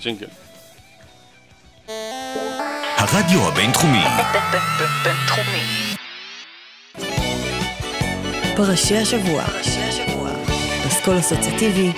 ג'ינגל. 0.02 0.28
הרדיו 2.98 3.48
הבינתחומי, 3.48 4.04
בינתחומי. 5.04 5.96
פרשי 8.56 8.98
השבוע. 8.98 9.44
פסקול 10.86 11.20
אסוציאטיבי 11.20 11.92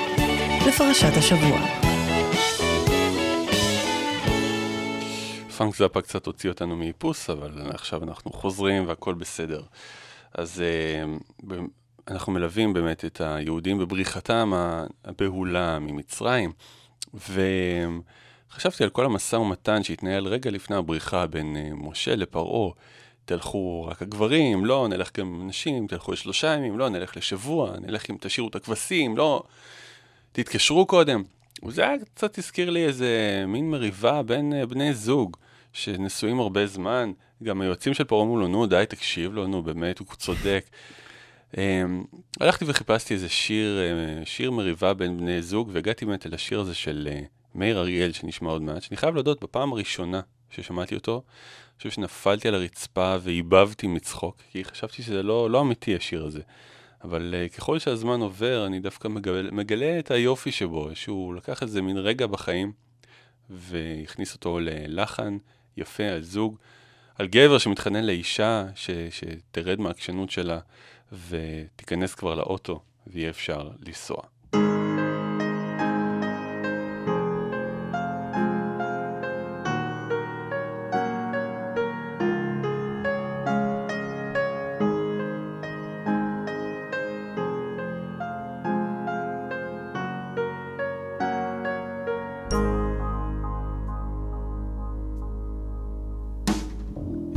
לפרשת 0.68 1.18
השבוע. 1.18 1.60
פאנק 5.58 5.76
זאפה 5.76 6.02
קצת 6.02 6.26
הוציא 6.26 6.50
אותנו 6.50 6.76
מאיפוס, 6.76 7.30
אבל 7.30 7.72
עכשיו 7.74 8.04
אנחנו 8.04 8.32
חוזרים 8.32 8.88
והכל 8.88 9.14
בסדר. 9.14 9.62
אז 10.34 10.62
אה, 10.62 11.04
אנחנו 12.08 12.34
מלווים 12.34 12.74
באמת 12.74 13.06
את 13.06 13.22
היהודים 13.22 13.80
בבריחתם 13.80 14.52
הבהולה 15.06 15.80
ממצרים, 15.80 16.52
וחשבתי 17.14 18.84
על 18.84 18.90
כל 18.90 19.06
המשא 19.06 19.36
ומתן 19.36 19.84
שהתנהל 19.84 20.28
רגע 20.28 20.52
לפני 20.52 20.76
הבריחה 20.76 21.28
בין 21.28 21.58
אה, 21.58 21.70
משה 21.74 22.16
לפרעה. 22.16 22.72
תלכו 23.26 23.86
רק 23.90 24.02
הגברים, 24.02 24.66
לא, 24.66 24.88
נלך 24.88 25.20
גם 25.20 25.48
נשים, 25.48 25.88
תלכו 25.88 26.12
לשלושה 26.12 26.48
ימים, 26.48 26.80
לא, 26.80 26.90
נלך 26.90 27.18
לשבוע, 27.18 27.74
נלך 27.82 28.10
אם 28.10 28.18
תשאירו 28.20 28.50
את 28.50 28.56
הכבשים, 28.56 29.18
לא, 29.18 29.44
תתקשרו 30.32 30.86
קודם. 30.86 31.24
וזה 31.66 31.82
היה 31.82 31.98
קצת 32.16 32.38
הזכיר 32.38 32.70
לי 32.70 32.86
איזה 32.86 33.44
מין 33.48 33.72
מריבה 33.72 34.24
בין 34.24 34.54
אה, 34.54 34.66
בני 34.66 34.94
זוג 34.94 35.38
שנשואים 35.74 36.40
הרבה 36.40 36.68
זמן. 36.68 37.12
גם 37.44 37.62
היועצים 37.62 37.94
של 37.94 38.04
פרעה 38.04 38.24
אמרו 38.24 38.38
לו, 38.38 38.48
נו, 38.48 38.66
די, 38.66 38.84
תקשיב 38.90 39.34
לו, 39.34 39.48
נו, 39.48 39.64
באמת, 39.64 40.00
הוא 40.00 40.08
צודק. 40.18 40.66
אמ, 41.58 42.04
הלכתי 42.40 42.66
וחיפשתי 42.68 43.14
איזה 43.14 43.30
שיר, 43.30 43.80
אה, 43.80 44.26
שיר 44.26 44.52
מריבה 44.52 44.94
בין 44.94 45.18
בני 45.18 45.42
זוג, 45.42 45.70
והגעתי 45.74 46.06
באמת 46.06 46.28
אל 46.28 46.34
השיר 46.34 46.60
הזה 46.60 46.76
של 46.76 47.08
אה, 47.12 47.22
מאיר 47.56 47.80
אריאל, 47.80 48.12
שנשמע 48.12 48.50
עוד 48.50 48.62
מעט, 48.62 48.82
שאני 48.82 48.98
חייב 48.98 49.16
להודות, 49.16 49.44
בפעם 49.44 49.74
הראשונה 49.74 50.22
ששמעתי 50.50 50.96
אותו, 50.96 51.14
אני 51.14 51.78
חושב 51.78 51.90
שנפלתי 51.90 52.48
על 52.48 52.56
הרצפה 52.56 53.16
והיבבתי 53.22 53.88
מצחוק, 53.88 54.42
כי 54.52 54.64
חשבתי 54.64 55.04
שזה 55.04 55.24
לא, 55.24 55.50
לא 55.50 55.62
אמיתי 55.62 55.96
השיר 55.96 56.26
הזה. 56.26 56.42
אבל 57.04 57.34
uh, 57.34 57.54
ככל 57.58 57.80
שהזמן 57.80 58.22
עובר, 58.22 58.66
אני 58.66 58.80
דווקא 58.80 59.08
מגלה, 59.08 59.52
מגלה 59.52 60.00
את 60.00 60.12
היופי 60.12 60.52
שבו, 60.52 60.90
שהוא 60.94 61.36
לקח 61.36 61.64
איזה 61.64 61.82
מין 61.82 61.98
רגע 61.98 62.28
בחיים, 62.28 62.72
והכניס 63.50 64.34
אותו 64.34 64.60
ללחן 64.60 65.38
יפה 65.78 66.04
על 66.04 66.22
זוג, 66.22 66.58
על 67.16 67.28
גבר 67.28 67.58
שמתחנן 67.58 68.04
לאישה 68.04 68.66
ש, 68.76 68.90
שתרד 69.10 69.80
מהעקשנות 69.80 70.32
שלה 70.32 70.60
ותיכנס 71.30 72.16
כבר 72.16 72.36
לאוטו 72.36 72.80
ויהיה 73.08 73.30
אפשר 73.30 73.70
לנסוע. 73.80 74.22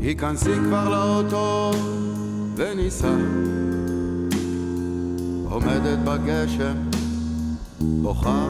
היכנסי 0.01 0.55
כבר 0.55 0.89
לאוטו 0.89 1.71
וניסע 2.57 3.15
עומדת 5.51 5.99
בגשם, 5.99 6.75
בוכה. 7.81 8.49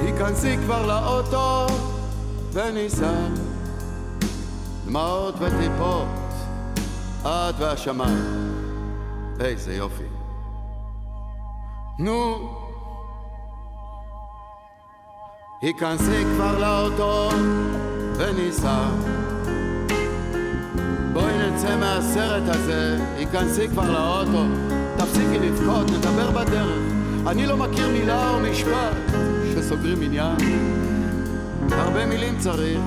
היכנסי 0.00 0.56
כבר 0.64 0.86
לאוטו 0.86 1.66
וניסע. 2.52 3.12
דמעות 4.86 5.34
וטיפות 5.38 6.08
את 7.22 7.54
והשמיים. 7.58 8.24
איזה 9.40 9.74
יופי. 9.74 10.08
נו. 11.98 12.50
היכנסי 15.62 16.24
כבר 16.34 16.58
לאוטו 16.58 17.30
נצא 18.18 19.17
מהסרט 21.98 22.42
הזה, 22.46 22.98
היכנסי 23.16 23.68
כבר 23.68 23.90
לאוטו, 23.92 24.44
תפסיקי 24.96 25.38
לבכות, 25.38 25.90
נדבר 25.90 26.30
בדרך. 26.30 26.92
אני 27.26 27.46
לא 27.46 27.56
מכיר 27.56 27.88
מילה 27.88 28.30
או 28.30 28.40
משפט 28.40 28.96
שסוגרים 29.54 30.02
עניין. 30.02 30.36
הרבה 31.70 32.06
מילים 32.06 32.38
צריך, 32.38 32.80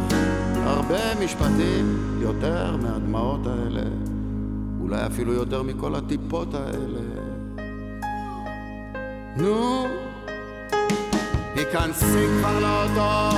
הרבה 0.64 1.24
משפטים, 1.24 2.18
יותר 2.22 2.78
מהדמעות 2.78 3.48
האלה, 3.48 3.90
אולי 4.82 5.06
אפילו 5.06 5.34
יותר 5.34 5.64
מכל 5.64 5.96
הטיפות 5.96 6.54
האלה. 6.54 7.00
נו, 9.38 9.88
היכנסי 11.56 12.26
כבר 12.40 12.60
לאוטו 12.60 13.38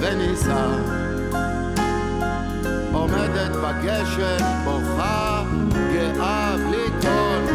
וניסע. 0.00 1.01
עומדת 3.12 3.56
בגשם, 3.56 4.44
בוכה, 4.64 5.42
גאה, 5.92 6.56
בלי 6.56 6.86
קול. 7.00 7.54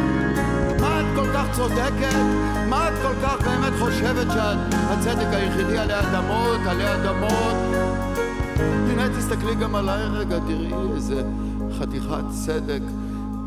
מה 0.80 0.99
את 0.99 1.05
כל 1.16 1.26
כך 1.34 1.55
צודקת? 1.55 2.26
מה 2.70 2.88
את 2.88 2.93
כל 3.01 3.14
כך 3.24 3.47
באמת 3.47 3.74
חושבת 3.80 4.28
שאת 4.34 4.58
הצדק 4.72 5.28
היחידי 5.32 5.78
עלי 5.78 5.99
אדמות, 5.99 6.60
עלי 6.68 6.93
אדמות? 6.93 7.55
הנה 8.89 9.10
תסתכלי 9.10 9.55
גם 9.55 9.76
עליי 9.76 10.03
רגע, 10.03 10.39
תראי 10.39 10.74
איזה 10.95 11.24
חתיכת 11.80 12.24
צדק. 12.45 12.82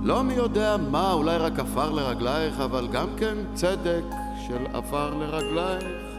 לא 0.03 0.23
מי 0.23 0.35
יודע 0.35 0.77
מה, 0.91 1.13
אולי 1.13 1.37
רק 1.37 1.59
עפר 1.59 1.91
לרגלייך, 1.91 2.61
אבל 2.61 2.89
גם 2.93 3.09
כן 3.17 3.35
צדק 3.55 4.03
של 4.47 4.67
עפר 4.75 5.15
לרגלייך. 5.15 6.10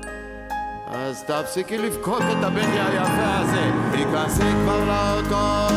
אז 0.91 1.23
תפסיקי 1.23 1.77
לבכות 1.77 2.21
את 2.21 2.43
הבני 2.43 2.79
היפה 2.79 3.37
הזה, 3.37 3.71
היכנסי 3.91 4.51
כבר 4.63 4.85
לאוטו 4.85 5.75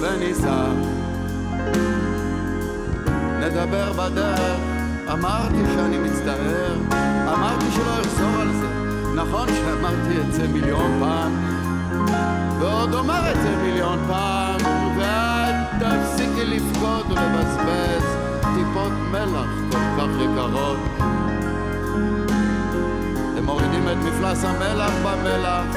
וניסע. 0.00 0.66
נדבר 3.40 3.92
בדרך, 3.92 4.58
אמרתי 5.12 5.72
שאני 5.74 5.98
מצטער, 5.98 6.74
אמרתי 7.34 7.64
שלא 7.74 8.00
אחזור 8.00 8.40
על 8.40 8.52
זה. 8.52 8.66
נכון 9.14 9.48
שאמרתי 9.48 10.20
את 10.20 10.32
זה 10.32 10.48
מיליון 10.48 11.00
פעם, 11.00 11.32
ועוד 12.60 12.94
אומר 12.94 13.32
את 13.32 13.42
זה 13.42 13.56
מיליון 13.56 13.98
פעם, 14.08 14.60
ואת 14.98 15.82
תפסיקי 15.82 16.44
לבכות 16.44 17.06
ולבזבז 17.06 18.04
טיפות 18.40 18.92
מלח 19.10 19.48
כל 19.70 19.78
כך 19.98 20.08
יקרות. 20.20 21.19
אתם 23.40 23.48
מורידים 23.48 23.88
את 23.88 23.96
מפלס 23.96 24.44
המלח 24.44 24.92
במלח, 25.04 25.76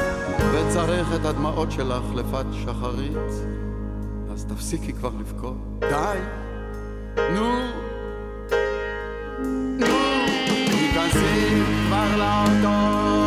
וצריך 0.53 1.16
את 1.16 1.26
הדמעות 1.26 1.72
שלך 1.72 2.03
לפת 2.16 2.45
שחרית. 2.51 3.32
אז 4.34 4.45
תפסיקי 4.45 4.93
כבר 4.93 5.09
לבכות. 5.20 5.55
די. 5.80 6.20
נו. 7.34 7.51
נו. 9.80 9.97
תיכנסי 10.66 11.61
כבר 11.88 12.18
לאוטו 12.18 13.23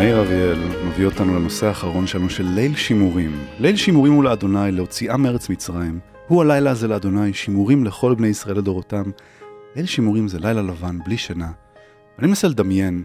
מאיר 0.00 0.18
אריאל 0.20 0.58
מביא 0.88 1.06
אותנו 1.06 1.38
לנושא 1.38 1.66
האחרון 1.66 2.06
שלנו 2.06 2.30
של 2.30 2.44
ליל 2.44 2.76
שימורים. 2.76 3.44
ליל 3.58 3.76
שימורים 3.76 4.12
הוא 4.12 4.24
לאדוני, 4.24 4.72
להוציאם 4.72 5.22
מארץ 5.22 5.48
מצרים. 5.48 6.00
הוא 6.28 6.42
הלילה 6.42 6.70
הזה 6.70 6.88
לאדוני, 6.88 7.32
שימורים 7.32 7.84
לכל 7.84 8.14
בני 8.14 8.28
ישראל 8.28 8.58
לדורותם. 8.58 9.02
ליל 9.76 9.86
שימורים 9.86 10.28
זה 10.28 10.38
לילה 10.38 10.62
לבן, 10.62 10.98
בלי 11.04 11.18
שינה. 11.18 11.52
אני 12.18 12.26
מנסה 12.26 12.48
לדמיין 12.48 13.02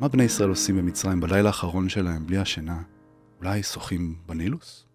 מה 0.00 0.08
בני 0.08 0.22
ישראל 0.22 0.48
עושים 0.48 0.76
במצרים 0.76 1.20
בלילה 1.20 1.48
האחרון 1.48 1.88
שלהם, 1.88 2.26
בלי 2.26 2.38
השינה. 2.38 2.78
אולי 3.40 3.62
שוחים 3.62 4.14
בנילוס? 4.26 4.89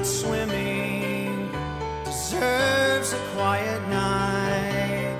Night 0.00 0.06
swimming 0.06 1.52
deserves 2.06 3.12
a 3.12 3.18
quiet 3.34 3.86
night. 3.90 5.18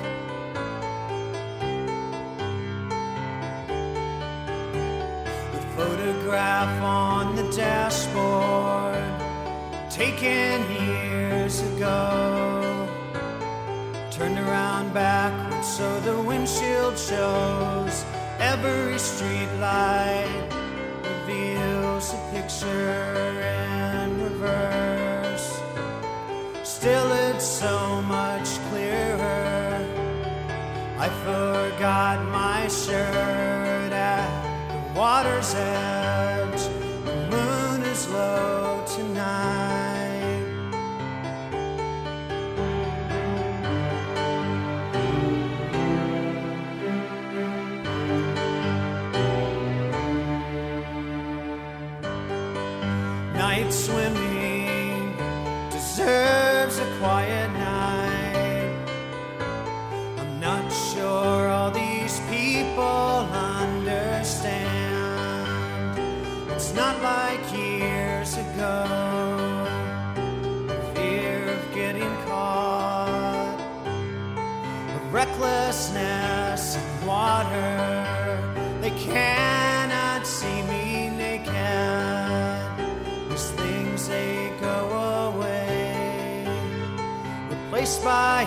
The 5.52 5.60
photograph 5.76 6.82
on 6.82 7.36
the 7.36 7.42
dashboard, 7.52 9.04
taken 9.90 10.62
years 10.72 11.60
ago, 11.60 12.88
turned 14.10 14.38
around 14.38 14.94
backwards 14.94 15.76
so 15.76 16.00
the 16.00 16.18
windshield 16.22 16.96
shows 16.96 18.06
every 18.38 18.98
street 18.98 19.50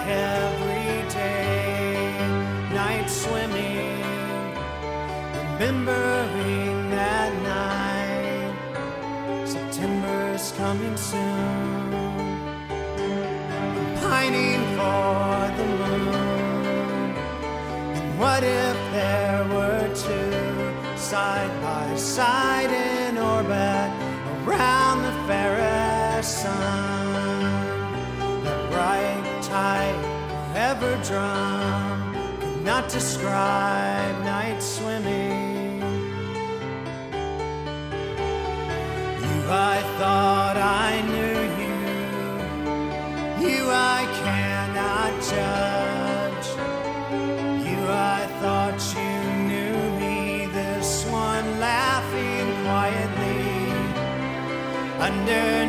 by 0.03 0.11
everyday 0.11 1.95
night 2.73 3.09
swimming, 3.09 4.01
remembering 5.59 6.89
that 6.89 7.31
night. 7.43 8.53
September's 9.47 10.51
coming 10.53 10.97
soon. 10.97 11.93
I'm 13.49 13.97
pining 13.99 14.63
for 14.77 15.51
the 15.57 15.65
moon. 15.81 17.15
And 17.95 18.19
what 18.19 18.43
if 18.43 18.77
there 18.91 19.45
were 19.49 19.87
two 19.95 20.97
side 20.97 21.51
by 21.61 21.95
side 21.95 22.62
drum 31.03 32.15
could 32.39 32.63
not 32.63 32.89
describe 32.89 34.23
night 34.23 34.61
swimming. 34.63 35.81
You, 39.21 39.39
I 39.49 39.81
thought 39.97 40.57
I 40.57 41.01
knew 41.11 41.39
you. 41.61 41.79
You, 43.45 43.61
I 43.69 44.07
cannot 44.23 45.11
judge. 45.33 46.49
You, 47.67 47.79
I 47.89 48.21
thought 48.39 48.79
you 48.95 49.13
knew 49.49 49.77
me. 49.99 50.45
This 50.53 51.05
one 51.05 51.59
laughing 51.59 52.47
quietly 52.63 53.43
under. 54.99 55.62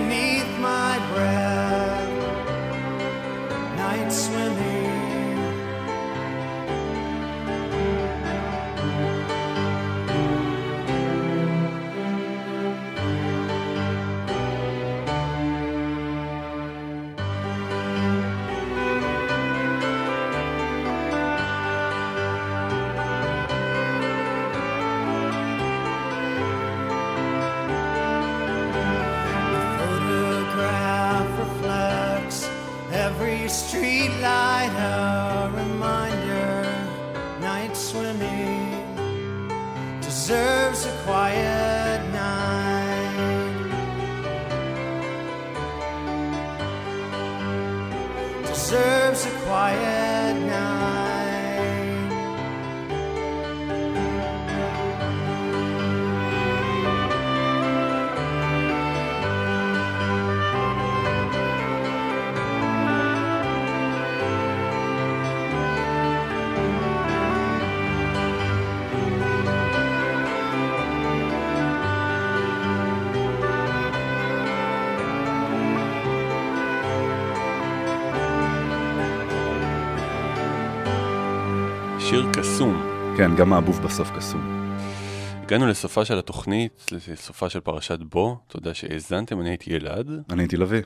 כן, 83.35 83.41
גם 83.41 83.53
האבוב 83.53 83.83
בסוף 83.83 84.11
קסום. 84.17 84.77
הגענו 85.43 85.67
לסופה 85.67 86.05
של 86.05 86.19
התוכנית, 86.19 86.87
לסופה 86.93 87.51
של 87.51 87.61
פרשת 87.61 87.99
בו. 87.99 88.39
תודה 88.47 88.75
שהאזנתם, 88.75 89.41
אני 89.41 89.51
הייתי 89.51 89.77
אלעד. 89.77 90.11
אני 90.31 90.43
הייתי 90.43 90.57
לביא. 90.57 90.83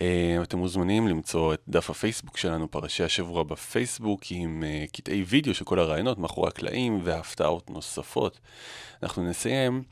אה, 0.00 0.38
אתם 0.42 0.58
מוזמנים 0.58 1.08
למצוא 1.08 1.54
את 1.54 1.60
דף 1.68 1.90
הפייסבוק 1.90 2.36
שלנו, 2.36 2.70
פרשי 2.70 3.04
השבוע 3.04 3.42
בפייסבוק, 3.42 4.22
עם 4.30 4.64
אה, 4.66 4.84
קטעי 4.92 5.24
וידאו 5.26 5.54
של 5.54 5.64
כל 5.64 5.78
הרעיונות 5.78 6.18
מאחורי 6.18 6.48
הקלעים 6.48 7.00
והפתעות 7.04 7.70
נוספות. 7.70 8.40
אנחנו 9.02 9.22
נסיים 9.22 9.82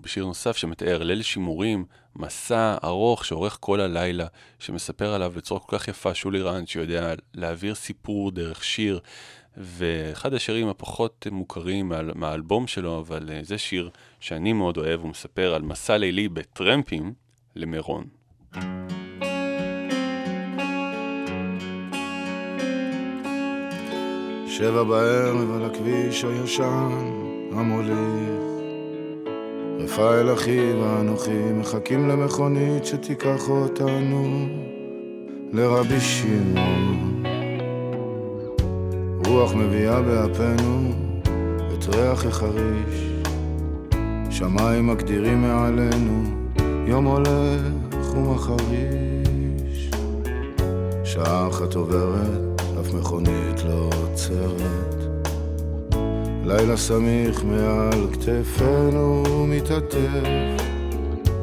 בשיר 0.00 0.24
נוסף 0.24 0.56
שמתאר 0.56 1.02
ליל 1.02 1.22
שימורים, 1.22 1.84
מסע 2.16 2.76
ארוך 2.84 3.24
שאורך 3.24 3.56
כל 3.60 3.80
הלילה, 3.80 4.26
שמספר 4.58 5.14
עליו 5.14 5.32
בצורה 5.36 5.60
כל 5.60 5.78
כך 5.78 5.88
יפה 5.88 6.14
שולי 6.14 6.40
רנד, 6.40 6.68
שיודע 6.68 7.14
להעביר 7.34 7.74
סיפור 7.74 8.30
דרך 8.30 8.64
שיר. 8.64 9.00
ואחד 9.60 10.34
השירים 10.34 10.68
הפחות 10.68 11.26
מוכרים 11.30 11.88
מה, 11.88 12.02
מהאלבום 12.14 12.66
שלו, 12.66 12.98
אבל 12.98 13.30
אה, 13.32 13.40
זה 13.42 13.58
שיר 13.58 13.90
שאני 14.20 14.52
מאוד 14.52 14.76
אוהב, 14.76 15.00
הוא 15.00 15.10
מספר 15.10 15.54
על 15.54 15.62
מסע 15.62 15.96
לילי 15.96 16.28
בטרמפים 16.28 17.12
למירון. 17.56 18.04
שבע 24.48 24.82
בערב 24.82 25.50
על 25.54 25.64
הכביש 25.64 26.24
הישן 26.24 26.92
המוליך 27.52 28.48
רפאל 29.78 30.34
אחי 30.34 30.72
ואנוכי 30.72 31.52
מחכים 31.54 32.08
למכונית 32.08 32.84
שתיקח 32.84 33.48
אותנו 33.48 34.48
לרבי 35.52 36.00
שמעון 36.00 37.27
רוח 39.28 39.54
מביאה 39.54 40.02
באפינו 40.02 40.92
את 41.74 41.94
ריח 41.94 42.26
החריש. 42.26 43.12
שמיים 44.30 44.86
מגדירים 44.86 45.42
מעלינו 45.42 46.24
יום 46.86 47.04
הולך 47.04 48.14
ומחריש. 48.14 49.90
שעה 51.04 51.48
אחת 51.48 51.74
עוברת 51.74 52.62
אף 52.80 52.94
מכונית 52.94 53.64
לא 53.68 53.90
עוצרת. 54.02 54.94
לילה 56.44 56.76
סמיך 56.76 57.44
מעל 57.44 58.06
כתפינו 58.12 59.22
מתעטף. 59.48 60.62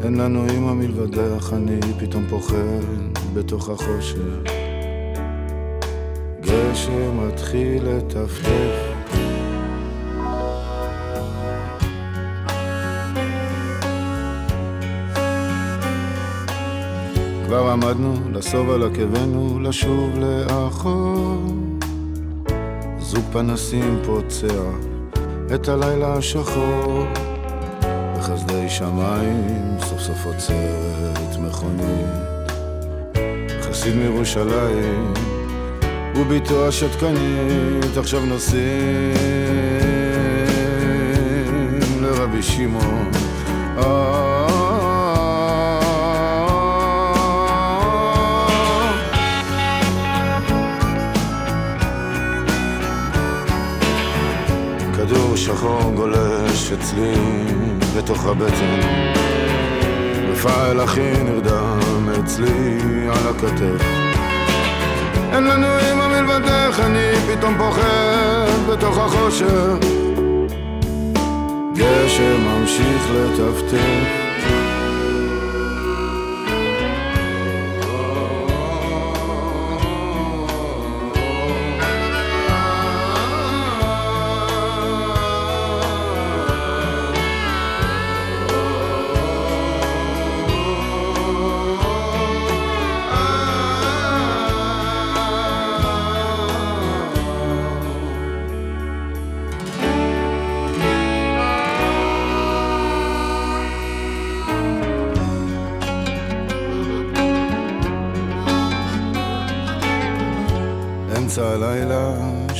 אין 0.03 0.15
לנו 0.15 0.45
אמא 0.57 0.73
מלבדך, 0.73 1.53
אני 1.53 1.79
פתאום 1.99 2.23
פוחד 2.29 2.55
בתוך 3.33 3.69
החושך 3.69 4.64
גשם 6.55 7.27
מתחיל 7.27 7.87
לטפטף 7.87 8.95
כבר 17.45 17.69
עמדנו 17.69 18.13
לסוב 18.31 18.69
על 18.69 18.83
עקבנו 18.83 19.59
לשוב 19.59 20.09
לאחור. 20.17 21.37
זוג 22.99 23.23
פנסים 23.31 23.99
פוצע 24.05 24.63
את 25.55 25.67
הלילה 25.67 26.13
השחור. 26.13 27.05
בחסדי 28.17 28.69
שמיים 28.69 29.77
סוף 29.79 29.99
סוף 29.99 30.25
עוצרת 30.25 31.37
מכונית. 31.39 32.51
חסיד 33.61 33.95
מירושלים 33.95 35.13
וביתו 36.15 36.67
השתקנית 36.67 37.97
עכשיו 37.97 38.25
נוסעים 38.25 38.65
לרבי 42.01 42.43
שמעון. 42.43 43.11
כדור 54.97 55.35
שחור 55.35 55.91
גולש 55.95 56.71
אצלי 56.71 57.13
בתוך 57.97 58.25
הבטן. 58.25 58.79
רפאל 60.31 60.83
אחי 60.83 61.23
נרדם 61.23 62.09
אצלי 62.19 62.77
על 63.09 63.27
הכתף 63.27 64.14
אין 65.35 65.43
לנו 65.43 65.67
אמא 65.91 66.07
מלבדך, 66.07 66.79
אני 66.85 67.11
פתאום 67.27 67.57
פוחד 67.57 68.69
בתוך 68.69 68.97
החושך. 68.97 69.77
גשם 71.73 72.41
ממשיך 72.47 73.11
לטפטף 73.13 74.24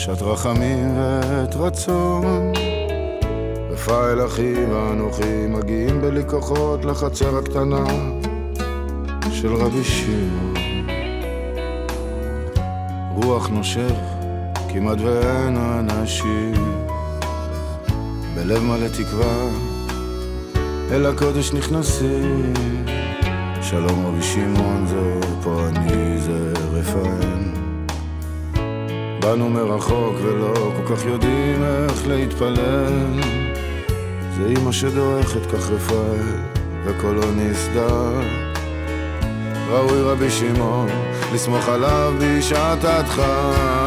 שעת 0.05 0.21
רחמים 0.21 0.97
ועת 0.97 1.55
רצון. 1.55 2.53
רפאל 3.69 4.25
אחי 4.25 4.65
ואנוכי 4.65 5.47
מגיעים 5.49 6.01
בלי 6.01 6.21
כוחות 6.27 6.85
לחצר 6.85 7.37
הקטנה 7.37 7.85
של 9.31 9.53
רבי 9.53 9.83
שמעון. 9.83 10.53
רוח 13.15 13.47
נושך, 13.47 13.99
כמעט 14.69 14.97
ואין 15.01 15.57
אנשים. 15.57 16.53
בלב 18.35 18.63
מלא 18.63 18.87
תקווה, 18.87 19.49
אל 20.91 21.05
הקודש 21.05 21.53
נכנסים. 21.53 22.53
שלום 23.61 24.05
רבי 24.05 24.23
שמעון 24.23 24.87
זה 24.87 25.19
פה 25.43 25.67
אני 25.67 26.17
זה 26.17 26.53
רפאל. 26.73 27.54
באנו 29.25 29.49
מרחוק 29.49 30.15
ולא 30.23 30.53
כל 30.53 30.95
כך 30.95 31.05
יודעים 31.05 31.63
איך 31.63 32.07
להתפלל. 32.07 33.21
זה 34.37 34.53
אמא 34.57 34.71
שדורכת 34.71 35.45
כך 35.45 35.69
רפאל, 35.69 36.25
וקולו 36.85 37.31
נסדר. 37.35 38.21
ראוי 39.69 40.01
רבי 40.01 40.29
שמעון, 40.29 40.89
לסמוך 41.33 41.69
עליו 41.69 42.13
בשעת 42.19 42.83
הדחק. 42.83 43.84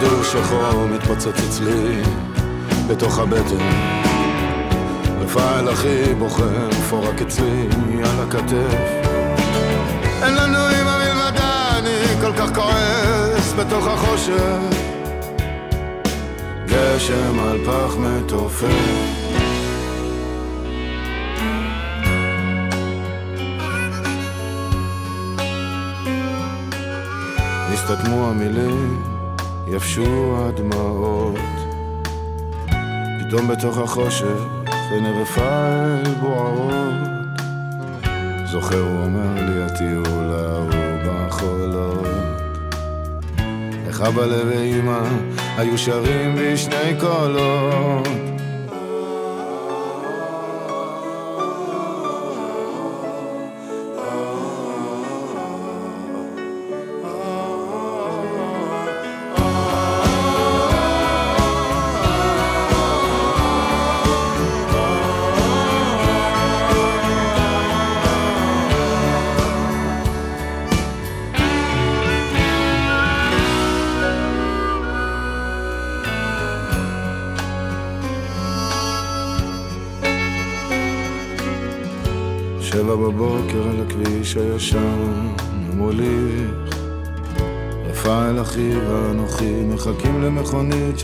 כדור 0.00 0.22
שחור 0.22 0.86
מתפוצץ 0.86 1.40
אצלי 1.48 2.02
בתוך 2.88 3.18
הבטן. 3.18 3.68
רפאל 5.20 5.72
אחי 5.72 6.14
בוכה 6.14 6.68
מפורק 6.68 7.22
אצלי 7.22 7.66
על 8.04 8.28
הכתף 8.28 9.08
אין 10.22 10.34
לנו 10.34 10.58
אמא 10.58 10.98
מלמדה, 10.98 11.78
אני 11.78 12.20
כל 12.20 12.32
כך 12.32 12.54
כועס 12.54 13.52
בתוך 13.52 13.86
החושך. 13.86 14.76
גשם 16.66 17.38
על 17.38 17.58
פח 17.66 17.96
מתופף. 17.96 18.68
נסתתמו 27.72 28.30
המילים, 28.30 29.17
יבשו 29.72 30.36
הדמעות. 30.36 31.34
פתאום 33.20 33.48
בתוך 33.48 33.78
החושך 33.78 34.40
עיני 34.90 35.22
רפאל 35.22 36.02
בוערות. 36.20 37.08
זוכר 38.44 38.80
הוא 38.80 39.04
אומר 39.04 39.34
לי 39.34 39.62
הטיול 39.62 40.32
ההוא 40.32 40.68
בחולות 41.06 42.06
איך 43.86 44.00
אבא 44.00 44.20
ואמא 44.20 45.00
היו 45.56 45.78
שרים 45.78 46.34
בשני 46.38 47.00
קולות 47.00 48.27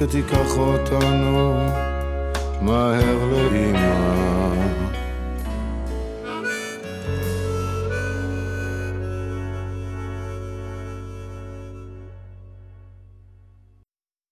מחכים 0.05 0.34